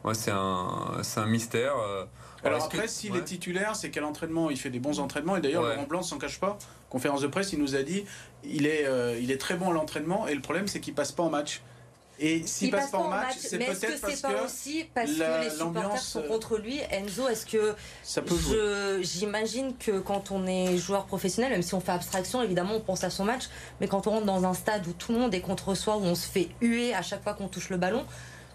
Moi, 0.02 0.14
c'est 0.14 0.30
un, 0.30 1.00
un 1.16 1.26
mystère. 1.26 1.74
Euh. 1.76 2.04
Alors, 2.42 2.64
après, 2.64 2.88
s'il 2.88 3.16
est 3.16 3.24
titulaire, 3.24 3.74
c'est 3.74 3.90
quel 3.90 4.04
entraînement? 4.04 4.50
Il 4.50 4.58
fait 4.58 4.70
des 4.70 4.78
bons 4.78 5.00
entraînements. 5.00 5.36
Et 5.36 5.40
d'ailleurs, 5.40 5.62
Laurent 5.62 5.86
Blanc 5.86 6.02
s'en 6.02 6.18
cache 6.18 6.38
pas. 6.40 6.58
Conférence 6.90 7.22
de 7.22 7.26
presse, 7.26 7.52
il 7.52 7.58
nous 7.58 7.74
a 7.74 7.82
dit 7.82 8.04
il 8.44 8.66
est, 8.66 8.86
euh, 8.86 9.18
il 9.20 9.30
est 9.30 9.38
très 9.38 9.56
bon 9.56 9.70
à 9.70 9.72
l'entraînement. 9.72 10.26
Et 10.26 10.34
le 10.34 10.42
problème, 10.42 10.68
c'est 10.68 10.80
qu'il 10.80 10.94
passe 10.94 11.12
pas 11.12 11.22
en 11.22 11.30
match. 11.30 11.62
Et 12.18 12.46
s'il 12.46 12.70
passe, 12.70 12.82
passe 12.82 12.90
pas 12.92 12.98
en 12.98 13.08
match, 13.08 13.34
c'est 13.38 13.58
peut-être 13.58 14.00
parce 14.00 14.20
que, 14.20 14.22
pas 14.22 14.42
aussi 14.44 14.86
parce 14.94 15.10
que 15.10 15.44
les 15.44 15.50
supporters 15.50 15.98
sont 15.98 16.20
euh, 16.20 16.28
contre 16.28 16.58
lui? 16.58 16.80
Enzo, 16.90 17.28
est-ce 17.28 17.46
que 17.46 17.74
ça 18.02 18.22
peut 18.22 19.02
J'imagine 19.02 19.76
que 19.76 19.98
quand 19.98 20.30
on 20.30 20.46
est 20.46 20.76
joueur 20.76 21.06
professionnel, 21.06 21.52
même 21.52 21.62
si 21.62 21.74
on 21.74 21.80
fait 21.80 21.92
abstraction, 21.92 22.42
évidemment, 22.42 22.76
on 22.76 22.80
pense 22.80 23.04
à 23.04 23.10
son 23.10 23.24
match, 23.24 23.44
mais 23.80 23.88
quand 23.88 24.06
on 24.06 24.10
rentre 24.10 24.26
dans 24.26 24.44
un 24.44 24.54
stade 24.54 24.86
où 24.86 24.92
tout 24.92 25.12
le 25.12 25.18
monde 25.18 25.34
est 25.34 25.40
contre 25.40 25.74
soi, 25.74 25.96
où 25.96 26.02
on 26.02 26.14
se 26.14 26.28
fait 26.28 26.48
huer 26.60 26.94
à 26.94 27.02
chaque 27.02 27.22
fois 27.22 27.34
qu'on 27.34 27.48
touche 27.48 27.70
le 27.70 27.76
ballon, 27.76 28.04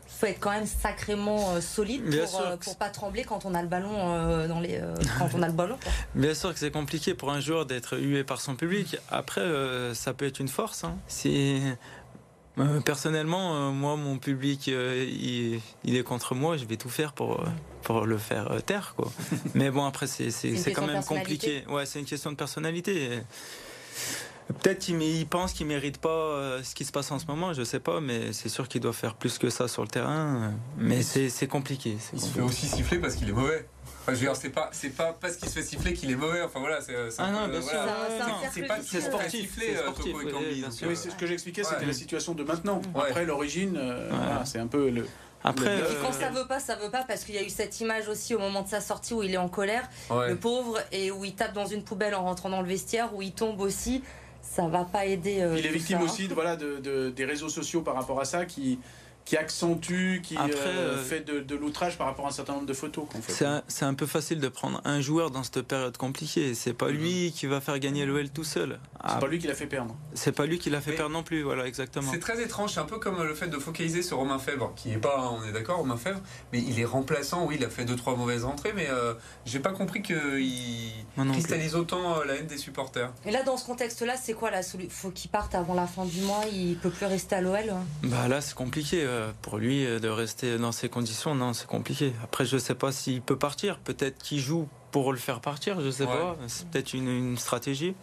faut 0.07 0.25
être 0.25 0.39
quand 0.39 0.51
même 0.51 0.65
sacrément 0.65 1.51
euh, 1.51 1.61
solide 1.61 2.03
pour, 2.03 2.41
euh, 2.41 2.57
pour 2.57 2.75
pas 2.75 2.89
trembler 2.89 3.23
quand 3.23 3.45
on 3.45 3.53
a 3.53 3.61
le 3.61 3.69
ballon 3.69 4.47
dans 4.47 4.59
les 4.59 4.81
quand 5.17 5.29
on 5.33 5.41
a 5.41 5.47
le 5.47 5.53
ballon. 5.53 5.77
Bien 6.15 6.33
sûr 6.33 6.51
que 6.51 6.59
c'est 6.59 6.71
compliqué 6.71 7.13
pour 7.13 7.31
un 7.31 7.39
joueur 7.39 7.65
d'être 7.65 7.97
hué 7.97 8.23
par 8.23 8.41
son 8.41 8.55
public. 8.55 8.97
Après, 9.09 9.41
ça 9.93 10.13
peut 10.13 10.25
être 10.25 10.39
une 10.39 10.47
force. 10.47 10.83
Hein. 10.83 10.97
Si 11.07 11.61
euh, 11.61 11.73
personnellement, 12.85 13.55
euh, 13.55 13.71
moi, 13.71 13.95
mon 13.95 14.17
public, 14.17 14.67
euh, 14.67 15.05
il, 15.83 15.95
est 15.95 16.03
contre 16.03 16.35
moi. 16.35 16.57
Je 16.57 16.65
vais 16.65 16.77
tout 16.77 16.89
faire 16.89 17.13
pour, 17.13 17.43
pour 17.83 18.05
le 18.05 18.17
faire 18.17 18.61
taire. 18.65 18.93
Quoi. 18.95 19.11
Mais 19.55 19.71
bon, 19.71 19.85
après, 19.85 20.07
c'est 20.07 20.71
quand 20.73 20.87
même 20.87 21.03
compliqué. 21.03 21.63
Ouais, 21.69 21.85
c'est 21.85 21.99
une 21.99 22.05
question 22.05 22.31
de 22.31 22.37
personnalité. 22.37 23.21
Peut-être 24.47 24.79
qu'il 24.79 25.27
pense 25.27 25.53
qu'il 25.53 25.67
mérite 25.67 25.99
pas 25.99 26.59
ce 26.63 26.73
qui 26.73 26.83
se 26.83 26.91
passe 26.91 27.11
en 27.11 27.19
ce 27.19 27.27
moment, 27.27 27.53
je 27.53 27.63
sais 27.63 27.79
pas, 27.79 28.01
mais 28.01 28.33
c'est 28.33 28.49
sûr 28.49 28.67
qu'il 28.67 28.81
doit 28.81 28.93
faire 28.93 29.13
plus 29.13 29.37
que 29.37 29.51
ça 29.51 29.67
sur 29.67 29.83
le 29.83 29.87
terrain. 29.87 30.53
Mais 30.77 31.03
c'est 31.03 31.47
compliqué. 31.47 31.97
Il 32.13 32.19
se 32.19 32.27
fait 32.27 32.41
aussi 32.41 32.65
siffler 32.65 32.97
parce 32.97 33.15
qu'il 33.15 33.29
est 33.29 33.33
mauvais 33.33 33.67
c'est 34.33 34.49
pas, 34.49 34.69
c'est 34.71 34.89
pas 34.89 35.17
parce 35.19 35.35
qu'il 35.37 35.47
se 35.47 35.53
fait 35.53 35.63
siffler 35.63 35.93
qu'il 35.93 36.11
est 36.11 36.15
mauvais. 36.15 36.41
Enfin 36.41 36.59
voilà, 36.59 36.81
c'est. 36.81 36.95
Ah 37.17 37.31
non, 37.31 37.47
bien 37.47 37.61
sûr. 37.61 37.79
C'est 38.53 38.63
pas 38.63 38.77
c'est 38.81 39.01
sportif. 39.01 39.41
Siffler, 39.41 39.75
oui, 40.83 40.95
c'est 40.95 41.09
ce 41.09 41.15
que 41.15 41.25
j'expliquais, 41.25 41.63
c'était 41.63 41.85
la 41.85 41.93
situation 41.93 42.33
de 42.33 42.43
maintenant. 42.43 42.81
Après 42.95 43.25
l'origine, 43.25 43.77
euh, 43.77 44.09
c'est 44.45 44.59
un 44.59 44.67
peu 44.67 44.89
le. 44.89 45.05
Après, 45.41 45.77
et 45.77 45.81
quand 46.01 46.11
ça 46.11 46.29
veut 46.29 46.45
pas, 46.47 46.59
ça 46.59 46.75
veut 46.75 46.89
pas 46.89 47.05
parce 47.07 47.23
qu'il 47.23 47.35
y 47.35 47.37
a 47.37 47.43
eu 47.43 47.49
cette 47.49 47.79
image 47.79 48.09
aussi 48.09 48.35
au 48.35 48.39
moment 48.39 48.61
de 48.61 48.67
sa 48.67 48.81
sortie 48.81 49.13
où 49.13 49.23
il 49.23 49.33
est 49.33 49.37
en 49.37 49.47
colère, 49.47 49.87
le 50.09 50.35
pauvre, 50.35 50.77
et 50.91 51.11
où 51.11 51.23
il 51.23 51.33
tape 51.33 51.53
dans 51.53 51.65
une 51.65 51.83
poubelle 51.83 52.13
en 52.13 52.23
rentrant 52.23 52.49
dans 52.49 52.61
le 52.61 52.67
vestiaire, 52.67 53.15
où 53.15 53.21
il 53.21 53.31
tombe 53.31 53.61
aussi. 53.61 54.03
Ça 54.41 54.67
va 54.67 54.83
pas 54.83 55.05
aider. 55.05 55.41
Euh, 55.41 55.57
il 55.59 55.65
est 55.65 55.69
victime 55.69 56.01
aussi, 56.01 56.27
voilà, 56.27 56.55
de, 56.55 57.09
des 57.09 57.25
réseaux 57.25 57.49
sociaux 57.49 57.81
par 57.81 57.93
rapport 57.95 58.19
à 58.19 58.25
ça 58.25 58.45
qui 58.45 58.79
qui 59.29 59.37
accentue, 59.37 60.21
qui 60.23 60.35
euh, 60.35 60.47
euh, 60.65 61.03
fait 61.03 61.19
de, 61.21 61.55
l'outrage 61.55 61.99
par 61.99 62.07
rapport 62.07 62.25
à 62.25 62.29
un 62.29 62.31
certain 62.31 62.53
nombre 62.53 62.65
de 62.65 62.73
photos. 62.73 63.05
C'est 63.67 63.85
un, 63.85 63.93
peu 63.93 64.07
facile 64.07 64.39
de 64.39 64.47
prendre 64.47 64.81
un 64.85 65.01
joueur 65.01 65.29
dans 65.29 65.43
cette 65.43 65.61
période 65.61 65.95
compliquée. 65.97 66.55
C'est 66.55 66.73
pas 66.73 66.89
lui 66.89 67.27
mhm. 67.27 67.31
qui 67.33 67.45
va 67.45 67.61
faire 67.61 67.77
gagner 67.77 68.07
l'OL 68.07 68.31
tout 68.31 68.43
seul. 68.43 68.79
C'est 68.93 68.97
ah. 69.01 69.17
pas 69.17 69.27
lui 69.27 69.37
qui 69.37 69.45
l'a 69.45 69.53
fait 69.53 69.67
perdre. 69.67 69.95
C'est 70.15 70.31
pas 70.31 70.47
lui 70.47 70.57
qui 70.57 70.71
l'a 70.71 70.81
fait 70.81 70.93
perdre 70.93 71.11
non 71.11 71.21
plus, 71.21 71.43
voilà, 71.43 71.67
exactement. 71.67 72.09
C'est 72.11 72.17
très 72.17 72.41
étrange, 72.41 72.73
c'est 72.73 72.79
un 72.79 72.85
peu 72.85 72.97
comme 72.97 73.21
le 73.21 73.35
fait 73.35 73.49
de 73.49 73.59
focaliser 73.59 74.01
sur 74.01 74.17
Romain 74.17 74.39
Fèvre, 74.39 74.73
qui 74.75 74.93
est 74.93 74.97
pas, 74.97 75.29
on 75.31 75.47
est 75.47 75.51
d'accord, 75.51 75.77
Romain 75.77 75.97
Fèvre, 75.97 76.21
mais 76.51 76.63
il 76.67 76.79
est 76.79 76.85
remplaçant, 76.85 77.45
oui, 77.45 77.57
il 77.59 77.63
a 77.63 77.69
fait 77.69 77.85
deux 77.85 77.95
trois 77.95 78.15
mauvaises 78.15 78.45
entrées, 78.45 78.73
mais 78.75 78.87
euh, 78.89 79.13
j'ai 79.45 79.59
pas 79.59 79.73
compris 79.73 80.01
qu'il 80.01 80.91
cristallise 81.33 81.75
autant 81.75 82.23
la 82.23 82.33
haine 82.33 82.47
des 82.47 82.57
supporters. 82.57 83.13
Et 83.27 83.31
là, 83.31 83.43
dans 83.43 83.57
ce 83.57 83.65
contexte-là, 83.67 84.15
c'est 84.17 84.33
quoi 84.33 84.49
la 84.49 84.63
solution 84.63 84.89
Faut 84.91 85.11
qu'il 85.11 85.29
parte 85.29 85.53
avant 85.53 85.75
la 85.75 85.85
fin 85.85 86.05
du 86.05 86.21
mois, 86.21 86.45
il 86.51 86.77
peut 86.77 86.89
plus 86.89 87.05
rester 87.05 87.35
à 87.35 87.41
l'OL 87.41 87.75
Bah 88.01 88.27
là, 88.27 88.41
c'est 88.41 88.55
compliqué. 88.55 89.03
Euh, 89.03 89.18
pour 89.41 89.57
lui 89.57 89.85
euh, 89.85 89.99
de 89.99 90.07
rester 90.07 90.57
dans 90.57 90.71
ces 90.71 90.89
conditions, 90.89 91.35
non, 91.35 91.53
c'est 91.53 91.67
compliqué. 91.67 92.13
Après, 92.23 92.45
je 92.45 92.57
sais 92.57 92.75
pas 92.75 92.91
s'il 92.91 93.21
peut 93.21 93.37
partir. 93.37 93.79
Peut-être 93.79 94.17
qu'il 94.21 94.39
joue 94.39 94.67
pour 94.91 95.11
le 95.11 95.19
faire 95.19 95.39
partir, 95.39 95.81
je 95.81 95.89
sais 95.89 96.05
pas. 96.05 96.35
C'est 96.47 96.67
peut-être 96.67 96.93
une, 96.93 97.37
stratégie. 97.37 97.95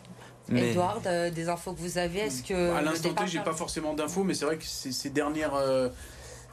Mais... 0.49 0.71
Edouard, 0.71 1.01
euh, 1.07 1.31
des 1.31 1.49
infos 1.49 1.73
que 1.73 1.81
vous 1.81 1.99
avez, 1.99 2.21
est-ce 2.21 2.43
que. 2.43 2.73
À 2.73 2.83
l'instant 2.83 3.13
T, 3.15 3.27
j'ai 3.27 3.41
pas 3.41 3.53
forcément 3.53 3.95
d'infos, 3.95 4.23
mais 4.23 4.35
c'est 4.35 4.45
vrai 4.45 4.57
que 4.57 4.65
ces 4.65 5.11
dernières. 5.11 5.55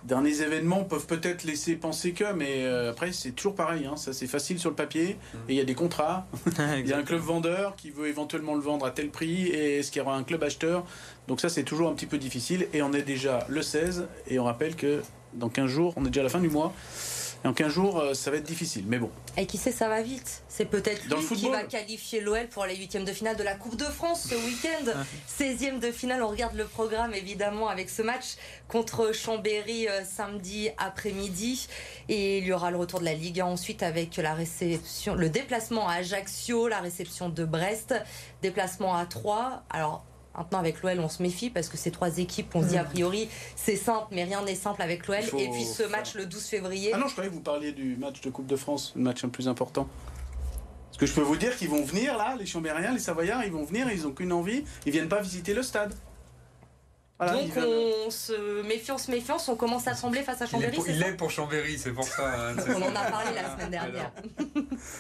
Derniers 0.06 0.42
événements 0.42 0.84
peuvent 0.84 1.06
peut-être 1.06 1.44
laisser 1.44 1.76
penser 1.76 2.12
que, 2.12 2.34
mais 2.34 2.66
après 2.90 3.12
c'est 3.12 3.32
toujours 3.32 3.56
pareil, 3.56 3.86
hein. 3.86 3.96
ça 3.96 4.14
c'est 4.14 4.28
facile 4.28 4.60
sur 4.60 4.70
le 4.70 4.76
papier, 4.76 5.18
mm. 5.34 5.38
et 5.50 5.54
il 5.54 5.56
y 5.56 5.62
a 5.62 5.66
des 5.66 5.76
contrats, 5.76 6.28
il 6.78 6.88
y 6.88 6.94
a 6.94 6.98
un 6.98 7.04
club 7.04 7.22
vendeur 7.22 7.76
qui 7.76 7.90
veut 7.90 8.08
éventuellement 8.08 8.56
le 8.56 8.62
vendre 8.62 8.86
à 8.86 8.92
tel 8.92 9.10
prix, 9.10 9.48
et 9.48 9.80
est-ce 9.80 9.92
qu'il 9.92 10.02
y 10.02 10.06
aura 10.06 10.16
un 10.16 10.24
club 10.24 10.44
acheteur? 10.44 10.86
Donc 11.28 11.40
ça 11.40 11.50
c'est 11.50 11.64
toujours 11.64 11.90
un 11.90 11.94
petit 11.94 12.06
peu 12.06 12.18
difficile. 12.18 12.68
Et 12.74 12.82
on 12.82 12.94
est 12.94 13.04
déjà 13.04 13.46
le 13.50 13.62
16 13.62 14.08
et 14.28 14.40
on 14.40 14.46
rappelle 14.46 14.76
que 14.76 15.02
dans 15.34 15.50
15 15.50 15.68
jours, 15.68 15.94
on 15.96 16.06
est 16.06 16.10
déjà 16.10 16.22
à 16.22 16.24
la 16.24 16.30
fin 16.30 16.40
du 16.40 16.50
mois. 16.50 16.74
Et 17.44 17.48
en 17.48 17.54
15 17.54 17.72
jours, 17.72 18.04
ça 18.14 18.32
va 18.32 18.38
être 18.38 18.46
difficile, 18.46 18.86
mais 18.88 18.98
bon. 18.98 19.12
Et 19.36 19.46
qui 19.46 19.58
sait, 19.58 19.72
ça 19.72 19.90
va 19.90 20.02
vite. 20.02 20.44
C'est 20.48 20.66
peut-être 20.66 21.04
lui 21.06 21.36
qui 21.36 21.50
va 21.50 21.64
qualifier 21.64 22.22
l'OL 22.22 22.48
pour 22.48 22.66
les 22.66 22.76
huitièmes 22.76 23.04
de 23.04 23.12
finale 23.12 23.36
de 23.36 23.44
la 23.44 23.56
Coupe 23.56 23.76
de 23.76 23.86
France 23.86 24.28
ce 24.30 24.36
week-end. 24.36 24.92
16e 25.28 25.80
de 25.80 25.92
finale, 25.92 26.24
on 26.24 26.30
regarde 26.30 26.56
le 26.56 26.66
programme 26.66 27.14
évidemment 27.14 27.68
avec 27.68 27.90
ce 27.90 28.02
match 28.02 28.36
contre 28.68 29.14
Chambéry 29.14 29.88
euh, 29.88 30.04
samedi 30.06 30.70
après-midi. 30.78 31.68
Et 32.10 32.38
il 32.38 32.46
y 32.46 32.54
aura 32.54 32.72
le 32.72 32.78
retour 32.78 33.00
de 33.00 33.06
la 33.06 33.14
Ligue 33.14 33.42
ensuite 33.42 33.84
avec 33.84 34.16
la 34.18 34.34
réception, 34.34 35.16
le 35.16 35.30
déplacement 35.30 35.90
à 35.90 35.96
Ajaccio, 35.96 36.68
la 36.68 36.80
réception 36.80 37.30
de 37.30 37.44
Brest, 37.44 37.96
déplacement 38.42 38.96
à 38.96 39.06
Troyes. 39.06 39.64
Alors 39.70 40.06
Maintenant, 40.36 40.60
avec 40.60 40.82
l'OL, 40.82 41.00
on 41.00 41.10
se 41.10 41.22
méfie 41.22 41.50
parce 41.50 41.70
que 41.70 41.78
ces 41.78 41.92
trois 41.92 42.18
équipes, 42.18 42.56
on 42.56 42.64
se 42.64 42.68
dit 42.68 42.78
a 42.78 42.84
priori, 42.84 43.30
c'est 43.56 43.76
simple, 43.76 44.08
mais 44.12 44.24
rien 44.24 44.44
n'est 44.44 44.56
simple 44.56 44.82
avec 44.82 45.08
l'OL. 45.08 45.20
Et 45.38 45.50
puis 45.50 45.64
ce 45.64 45.84
match 45.84 46.16
le 46.16 46.26
12 46.26 46.44
février. 46.44 46.92
Ah 46.94 46.98
non, 46.98 47.08
je 47.08 47.12
croyais 47.12 47.30
que 47.30 47.36
vous 47.36 47.42
parliez 47.42 47.72
du 47.72 47.96
match 47.98 48.22
de 48.22 48.30
Coupe 48.30 48.48
de 48.48 48.56
France, 48.56 48.94
le 48.96 49.04
match 49.04 49.24
le 49.24 49.30
plus 49.30 49.48
important. 49.48 49.88
Parce 50.88 50.98
que 50.98 51.06
je 51.06 51.14
peux 51.14 51.22
vous 51.22 51.38
dire 51.38 51.56
qu'ils 51.56 51.70
vont 51.70 51.84
venir 51.84 52.18
là, 52.18 52.36
les 52.38 52.46
Chambériens, 52.46 52.94
les 52.94 53.00
Savoyards, 53.00 53.44
ils 53.44 53.52
vont 53.52 53.64
venir, 53.64 53.92
ils 53.92 54.04
n'ont 54.04 54.12
qu'une 54.12 54.32
envie, 54.32 54.64
ils 54.86 54.92
viennent 54.92 55.10
pas 55.10 55.22
visiter 55.22 55.54
le 55.54 55.64
stade. 55.64 55.94
Donc 57.20 57.52
on 57.58 58.10
se 58.10 58.64
méfiance, 58.64 59.08
méfiance, 59.08 59.48
on 59.48 59.56
commence 59.56 59.88
à 59.88 59.94
trembler 59.94 60.24
face 60.24 60.42
à 60.42 60.46
Chambéry. 60.46 60.78
Il 60.88 61.02
est 61.04 61.14
pour, 61.14 61.30
Chambéry, 61.30 61.78
c'est 61.78 61.92
pour 61.92 62.04
ça. 62.04 62.50
Hein, 62.50 62.56
on 62.68 62.82
en 62.82 62.96
a 62.96 63.10
parlé 63.10 63.34
la 63.36 63.52
semaine 63.54 63.70
dernière. 63.70 64.12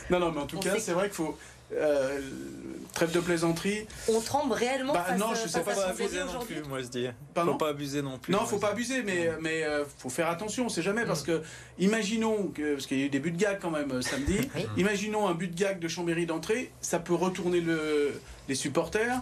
non, 0.09 0.19
non, 0.19 0.31
mais 0.31 0.41
en 0.41 0.47
tout 0.47 0.59
cas, 0.59 0.79
c'est 0.79 0.93
vrai 0.93 1.07
qu'il 1.07 1.15
faut. 1.15 1.37
Euh, 1.75 2.19
trêve 2.93 3.11
de 3.11 3.19
plaisanterie. 3.19 3.87
On 4.07 4.19
tremble 4.21 4.53
réellement 4.53 4.93
bah, 4.93 5.05
non, 5.17 5.33
je 5.33 5.47
sais 5.47 5.61
pas 5.61 5.73
pas 5.73 5.87
abuser 5.87 6.19
non 6.19 6.39
plus, 6.45 6.61
moi 6.63 6.79
je 6.81 6.87
dis. 6.87 7.07
Faut 7.35 7.55
pas 7.55 7.69
abuser 7.69 8.01
non 8.01 8.19
plus. 8.19 8.31
Non, 8.31 8.45
faut 8.45 8.59
pas 8.59 8.69
abuser, 8.69 9.01
mais 9.03 9.31
mais 9.41 9.63
euh, 9.63 9.83
faut 9.97 10.09
faire 10.09 10.29
attention, 10.29 10.65
on 10.65 10.69
sait 10.69 10.83
jamais 10.83 11.05
parce 11.05 11.23
que 11.23 11.41
imaginons 11.79 12.49
que 12.53 12.73
parce 12.73 12.85
qu'il 12.85 12.99
y 12.99 13.03
a 13.03 13.05
eu 13.05 13.09
des 13.09 13.19
buts 13.19 13.31
de 13.31 13.37
gag 13.37 13.57
quand 13.59 13.71
même 13.71 13.91
euh, 13.91 14.01
samedi. 14.01 14.37
Imaginons 14.77 15.27
un 15.27 15.33
but 15.33 15.53
de 15.53 15.59
gag 15.59 15.79
de 15.79 15.87
Chambéry 15.87 16.25
d'entrée, 16.25 16.71
ça 16.81 16.99
peut 16.99 17.15
retourner 17.15 17.61
le, 17.61 18.13
les 18.47 18.55
supporters. 18.55 19.21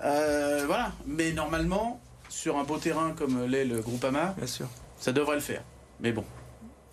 voilà, 0.00 0.92
mais 1.06 1.32
normalement 1.32 2.00
sur 2.28 2.56
un 2.58 2.64
beau 2.64 2.76
terrain 2.78 3.14
comme 3.16 3.46
l'est 3.46 3.64
le 3.64 3.80
Groupama, 3.80 4.34
Bien 4.36 4.46
sûr. 4.46 4.68
ça 5.00 5.12
devrait 5.12 5.36
le 5.36 5.40
faire. 5.42 5.62
Mais 6.00 6.12
bon. 6.12 6.24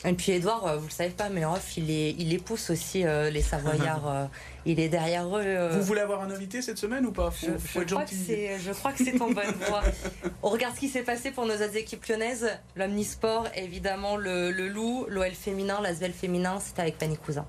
Et 0.03 0.13
puis 0.13 0.33
Edouard, 0.33 0.67
euh, 0.67 0.77
vous 0.77 0.87
le 0.87 0.91
savez 0.91 1.11
pas, 1.11 1.29
mais 1.29 1.45
off, 1.45 1.77
il, 1.77 1.89
est, 1.89 2.11
il 2.19 2.33
épouse 2.33 2.69
aussi 2.69 3.05
euh, 3.05 3.29
les 3.29 3.41
Savoyards. 3.41 4.07
Euh, 4.07 4.25
il 4.65 4.79
est 4.79 4.89
derrière 4.89 5.25
eux. 5.35 5.69
Vous 5.71 5.83
voulez 5.83 6.01
avoir 6.01 6.21
un 6.21 6.31
invité 6.31 6.61
cette 6.61 6.77
semaine 6.77 7.05
ou 7.05 7.11
pas 7.11 7.31
faut, 7.31 7.47
je, 7.73 7.79
être 7.81 7.89
gentil. 7.89 8.47
je 8.59 8.71
crois 8.71 8.91
que 8.91 9.03
c'est 9.03 9.19
en 9.21 9.29
bonne 9.29 9.53
voie. 9.67 9.83
On 10.43 10.49
regarde 10.49 10.75
ce 10.75 10.79
qui 10.79 10.89
s'est 10.89 11.03
passé 11.03 11.31
pour 11.31 11.45
nos 11.45 11.53
autres 11.53 11.77
équipes 11.77 12.05
lyonnaises. 12.05 12.49
L'Omnisport, 12.75 13.47
évidemment, 13.55 14.17
le, 14.17 14.51
le 14.51 14.67
Loup, 14.67 15.05
l'OL 15.07 15.31
féminin, 15.31 15.79
l'Asvel 15.81 16.13
féminin, 16.13 16.59
c'était 16.59 16.81
avec 16.81 16.99
Fanny 16.99 17.17
Cousin. 17.17 17.45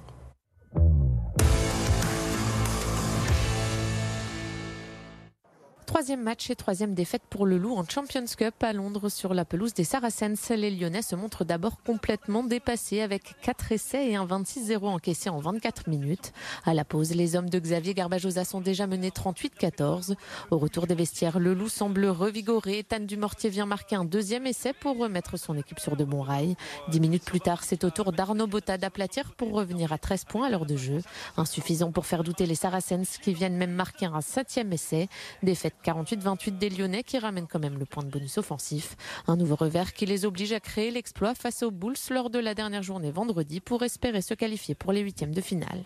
Troisième 5.86 6.22
match 6.22 6.50
et 6.50 6.56
troisième 6.56 6.94
défaite 6.94 7.22
pour 7.30 7.46
le 7.46 7.58
Loup 7.58 7.76
en 7.76 7.84
Champions 7.88 8.24
Cup 8.36 8.54
à 8.60 8.72
Londres 8.72 9.08
sur 9.08 9.32
la 9.32 9.44
pelouse 9.44 9.72
des 9.72 9.84
Saracens. 9.84 10.50
Les 10.50 10.72
Lyonnais 10.72 11.00
se 11.00 11.14
montrent 11.14 11.44
d'abord 11.44 11.80
complètement 11.84 12.42
dépassés 12.42 13.02
avec 13.02 13.36
4 13.42 13.70
essais 13.70 14.10
et 14.10 14.16
un 14.16 14.26
26-0 14.26 14.84
encaissé 14.84 15.30
en 15.30 15.38
24 15.38 15.88
minutes. 15.88 16.32
À 16.64 16.74
la 16.74 16.84
pause, 16.84 17.14
les 17.14 17.36
hommes 17.36 17.48
de 17.48 17.58
Xavier 17.60 17.94
Garbajosa 17.94 18.44
sont 18.44 18.60
déjà 18.60 18.88
menés 18.88 19.10
38-14. 19.10 20.16
Au 20.50 20.58
retour 20.58 20.88
des 20.88 20.96
vestiaires, 20.96 21.38
le 21.38 21.54
Loup 21.54 21.68
semble 21.68 22.04
revigoré. 22.06 22.82
Tan 22.82 23.00
Dumortier 23.00 23.48
vient 23.48 23.66
marquer 23.66 23.94
un 23.94 24.04
deuxième 24.04 24.46
essai 24.46 24.72
pour 24.72 24.98
remettre 24.98 25.36
son 25.36 25.56
équipe 25.56 25.78
sur 25.78 25.96
de 25.96 26.02
bons 26.02 26.22
rails. 26.22 26.56
Dix 26.88 26.98
minutes 26.98 27.24
plus 27.24 27.40
tard, 27.40 27.62
c'est 27.62 27.84
au 27.84 27.90
tour 27.90 28.10
d'Arnaud 28.12 28.48
Botta 28.48 28.76
d'aplatir 28.76 29.32
pour 29.36 29.52
revenir 29.52 29.92
à 29.92 29.98
13 29.98 30.24
points 30.24 30.48
à 30.48 30.50
l'heure 30.50 30.66
de 30.66 30.76
jeu. 30.76 31.00
Insuffisant 31.36 31.92
pour 31.92 32.06
faire 32.06 32.24
douter 32.24 32.44
les 32.44 32.56
Saracens 32.56 33.18
qui 33.18 33.32
viennent 33.32 33.56
même 33.56 33.72
marquer 33.72 34.06
un 34.06 34.20
septième 34.20 34.72
essai. 34.72 35.08
Défaite 35.44 35.75
48-28 35.84 36.58
des 36.58 36.70
Lyonnais 36.70 37.02
qui 37.02 37.18
ramènent 37.18 37.46
quand 37.46 37.58
même 37.58 37.78
le 37.78 37.84
point 37.84 38.02
de 38.02 38.08
bonus 38.08 38.38
offensif. 38.38 38.96
Un 39.26 39.36
nouveau 39.36 39.56
revers 39.56 39.92
qui 39.92 40.06
les 40.06 40.24
oblige 40.24 40.52
à 40.52 40.60
créer 40.60 40.90
l'exploit 40.90 41.34
face 41.34 41.62
aux 41.62 41.70
Bulls 41.70 41.96
lors 42.10 42.30
de 42.30 42.38
la 42.38 42.54
dernière 42.54 42.82
journée 42.82 43.10
vendredi 43.10 43.60
pour 43.60 43.82
espérer 43.82 44.22
se 44.22 44.34
qualifier 44.34 44.74
pour 44.74 44.92
les 44.92 45.00
huitièmes 45.00 45.34
de 45.34 45.40
finale. 45.40 45.84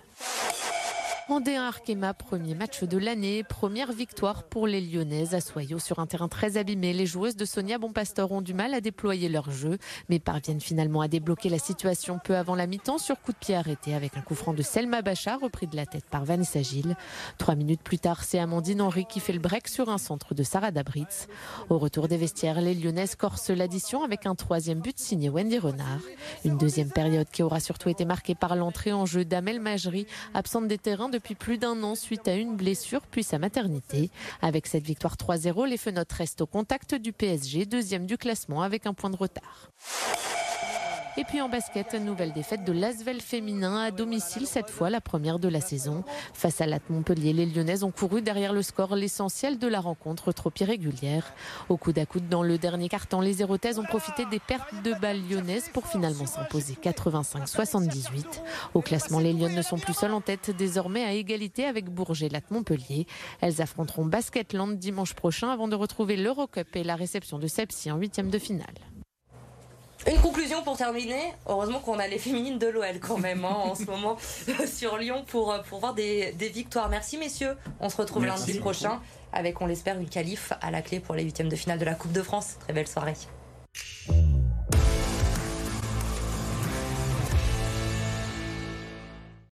En 1.30 1.40
D1 1.40 1.60
Arkema, 1.60 2.12
premier 2.12 2.56
match 2.56 2.82
de 2.82 2.98
l'année, 2.98 3.44
première 3.44 3.92
victoire 3.92 4.42
pour 4.42 4.66
les 4.66 4.80
Lyonnaises 4.80 5.32
à 5.32 5.40
Soyaux 5.40 5.78
sur 5.78 6.00
un 6.00 6.06
terrain 6.06 6.26
très 6.26 6.56
abîmé. 6.56 6.92
Les 6.92 7.06
joueuses 7.06 7.36
de 7.36 7.44
Sonia 7.44 7.78
Bonpastor 7.78 8.32
ont 8.32 8.40
du 8.40 8.52
mal 8.52 8.74
à 8.74 8.80
déployer 8.80 9.28
leur 9.28 9.48
jeu, 9.48 9.78
mais 10.08 10.18
parviennent 10.18 10.60
finalement 10.60 11.02
à 11.02 11.06
débloquer 11.06 11.48
la 11.48 11.60
situation 11.60 12.18
peu 12.18 12.36
avant 12.36 12.56
la 12.56 12.66
mi-temps 12.66 12.98
sur 12.98 13.20
coup 13.20 13.30
de 13.30 13.36
pied 13.36 13.54
arrêté 13.54 13.94
avec 13.94 14.16
un 14.16 14.22
coup 14.22 14.34
franc 14.34 14.54
de 14.54 14.62
Selma 14.62 15.02
Bacha 15.02 15.36
repris 15.36 15.68
de 15.68 15.76
la 15.76 15.86
tête 15.86 16.04
par 16.10 16.24
Vanessa 16.24 16.62
Gilles. 16.62 16.96
Trois 17.38 17.54
minutes 17.54 17.82
plus 17.82 18.00
tard, 18.00 18.24
c'est 18.24 18.40
Amandine 18.40 18.82
Henry 18.82 19.06
qui 19.06 19.20
fait 19.20 19.32
le 19.32 19.38
break 19.38 19.68
sur 19.68 19.88
un 19.88 19.98
centre 19.98 20.34
de 20.34 20.42
Sarah 20.42 20.72
Dabritz. 20.72 21.28
Au 21.68 21.78
retour 21.78 22.08
des 22.08 22.16
vestiaires, 22.16 22.60
les 22.60 22.74
Lyonnaises 22.74 23.14
corsent 23.14 23.50
l'addition 23.50 24.02
avec 24.02 24.26
un 24.26 24.34
troisième 24.34 24.80
but 24.80 24.98
signé 24.98 25.28
Wendy 25.28 25.60
Renard. 25.60 26.00
Une 26.44 26.58
deuxième 26.58 26.90
période 26.90 27.28
qui 27.30 27.44
aura 27.44 27.60
surtout 27.60 27.88
été 27.88 28.04
marquée 28.04 28.34
par 28.34 28.56
l'entrée 28.56 28.92
en 28.92 29.06
jeu 29.06 29.24
d'Amel 29.24 29.60
Majri, 29.60 30.08
absente 30.34 30.66
des 30.66 30.78
terrains 30.78 31.08
depuis 31.08 31.19
depuis 31.20 31.34
plus 31.34 31.58
d'un 31.58 31.82
an 31.82 31.94
suite 31.94 32.28
à 32.28 32.34
une 32.34 32.56
blessure 32.56 33.02
puis 33.02 33.22
sa 33.22 33.38
maternité. 33.38 34.08
Avec 34.40 34.66
cette 34.66 34.84
victoire 34.84 35.16
3-0, 35.16 35.68
les 35.68 35.76
Fenotes 35.76 36.12
restent 36.12 36.40
au 36.40 36.46
contact 36.46 36.94
du 36.94 37.12
PSG, 37.12 37.66
deuxième 37.66 38.06
du 38.06 38.16
classement 38.16 38.62
avec 38.62 38.86
un 38.86 38.94
point 38.94 39.10
de 39.10 39.16
retard. 39.16 39.70
Et 41.16 41.24
puis 41.24 41.40
en 41.40 41.48
basket, 41.48 41.94
nouvelle 41.94 42.32
défaite 42.32 42.64
de 42.64 42.72
l'Asvel 42.72 43.20
féminin 43.20 43.82
à 43.82 43.90
domicile, 43.90 44.46
cette 44.46 44.70
fois 44.70 44.90
la 44.90 45.00
première 45.00 45.40
de 45.40 45.48
la 45.48 45.60
saison. 45.60 46.04
Face 46.34 46.60
à 46.60 46.66
l'At 46.66 46.88
Montpellier, 46.88 47.32
les 47.32 47.46
Lyonnaises 47.46 47.82
ont 47.82 47.90
couru 47.90 48.22
derrière 48.22 48.52
le 48.52 48.62
score 48.62 48.94
l'essentiel 48.94 49.58
de 49.58 49.66
la 49.66 49.80
rencontre 49.80 50.32
trop 50.32 50.52
irrégulière. 50.60 51.32
Au 51.68 51.76
coude 51.76 51.98
à 51.98 52.06
coude 52.06 52.28
dans 52.28 52.44
le 52.44 52.58
dernier 52.58 52.88
quart-temps, 52.88 53.20
les 53.20 53.42
Hérotaises 53.42 53.78
ont 53.80 53.84
profité 53.84 54.24
des 54.26 54.38
pertes 54.38 54.82
de 54.84 54.94
balles 54.94 55.20
lyonnaises 55.28 55.68
pour 55.72 55.86
finalement 55.86 56.26
s'imposer 56.26 56.74
85-78. 56.74 58.24
Au 58.74 58.80
classement, 58.80 59.18
les 59.18 59.32
Lyonnes 59.32 59.56
ne 59.56 59.62
sont 59.62 59.78
plus 59.78 59.94
seules 59.94 60.14
en 60.14 60.20
tête, 60.20 60.50
désormais 60.56 61.04
à 61.04 61.12
égalité 61.12 61.64
avec 61.64 61.90
Bourget 61.90 62.28
Lat 62.28 62.40
Montpellier. 62.50 63.06
Elles 63.40 63.60
affronteront 63.60 64.04
Basketland 64.04 64.78
dimanche 64.78 65.14
prochain 65.14 65.50
avant 65.50 65.66
de 65.66 65.74
retrouver 65.74 66.16
l'Eurocup 66.16 66.76
et 66.76 66.84
la 66.84 66.94
réception 66.94 67.38
de 67.38 67.48
Sepsi 67.48 67.90
en 67.90 67.96
huitième 67.96 68.30
de 68.30 68.38
finale. 68.38 68.74
Une 70.06 70.18
conclusion 70.20 70.62
pour 70.62 70.76
terminer. 70.76 71.34
Heureusement 71.46 71.80
qu'on 71.80 71.98
a 71.98 72.06
les 72.06 72.18
féminines 72.18 72.58
de 72.58 72.66
l'OL 72.66 73.00
quand 73.00 73.18
même 73.18 73.44
hein, 73.44 73.54
en 73.54 73.74
ce 73.74 73.84
moment 73.84 74.16
sur 74.66 74.96
Lyon 74.96 75.24
pour, 75.26 75.54
pour 75.68 75.80
voir 75.80 75.94
des, 75.94 76.34
victoires. 76.52 76.88
Merci 76.88 77.18
messieurs. 77.18 77.56
On 77.80 77.88
se 77.88 77.96
retrouve 77.96 78.24
lundi 78.24 78.58
prochain 78.58 79.00
avec, 79.32 79.60
on 79.60 79.66
l'espère, 79.66 79.98
une 79.98 80.08
qualif 80.08 80.52
à 80.60 80.70
la 80.70 80.82
clé 80.82 81.00
pour 81.00 81.14
les 81.14 81.22
huitièmes 81.22 81.48
de 81.48 81.56
finale 81.56 81.78
de 81.78 81.84
la 81.84 81.94
Coupe 81.94 82.12
de 82.12 82.22
France. 82.22 82.56
Très 82.60 82.72
belle 82.72 82.88
soirée. 82.88 83.14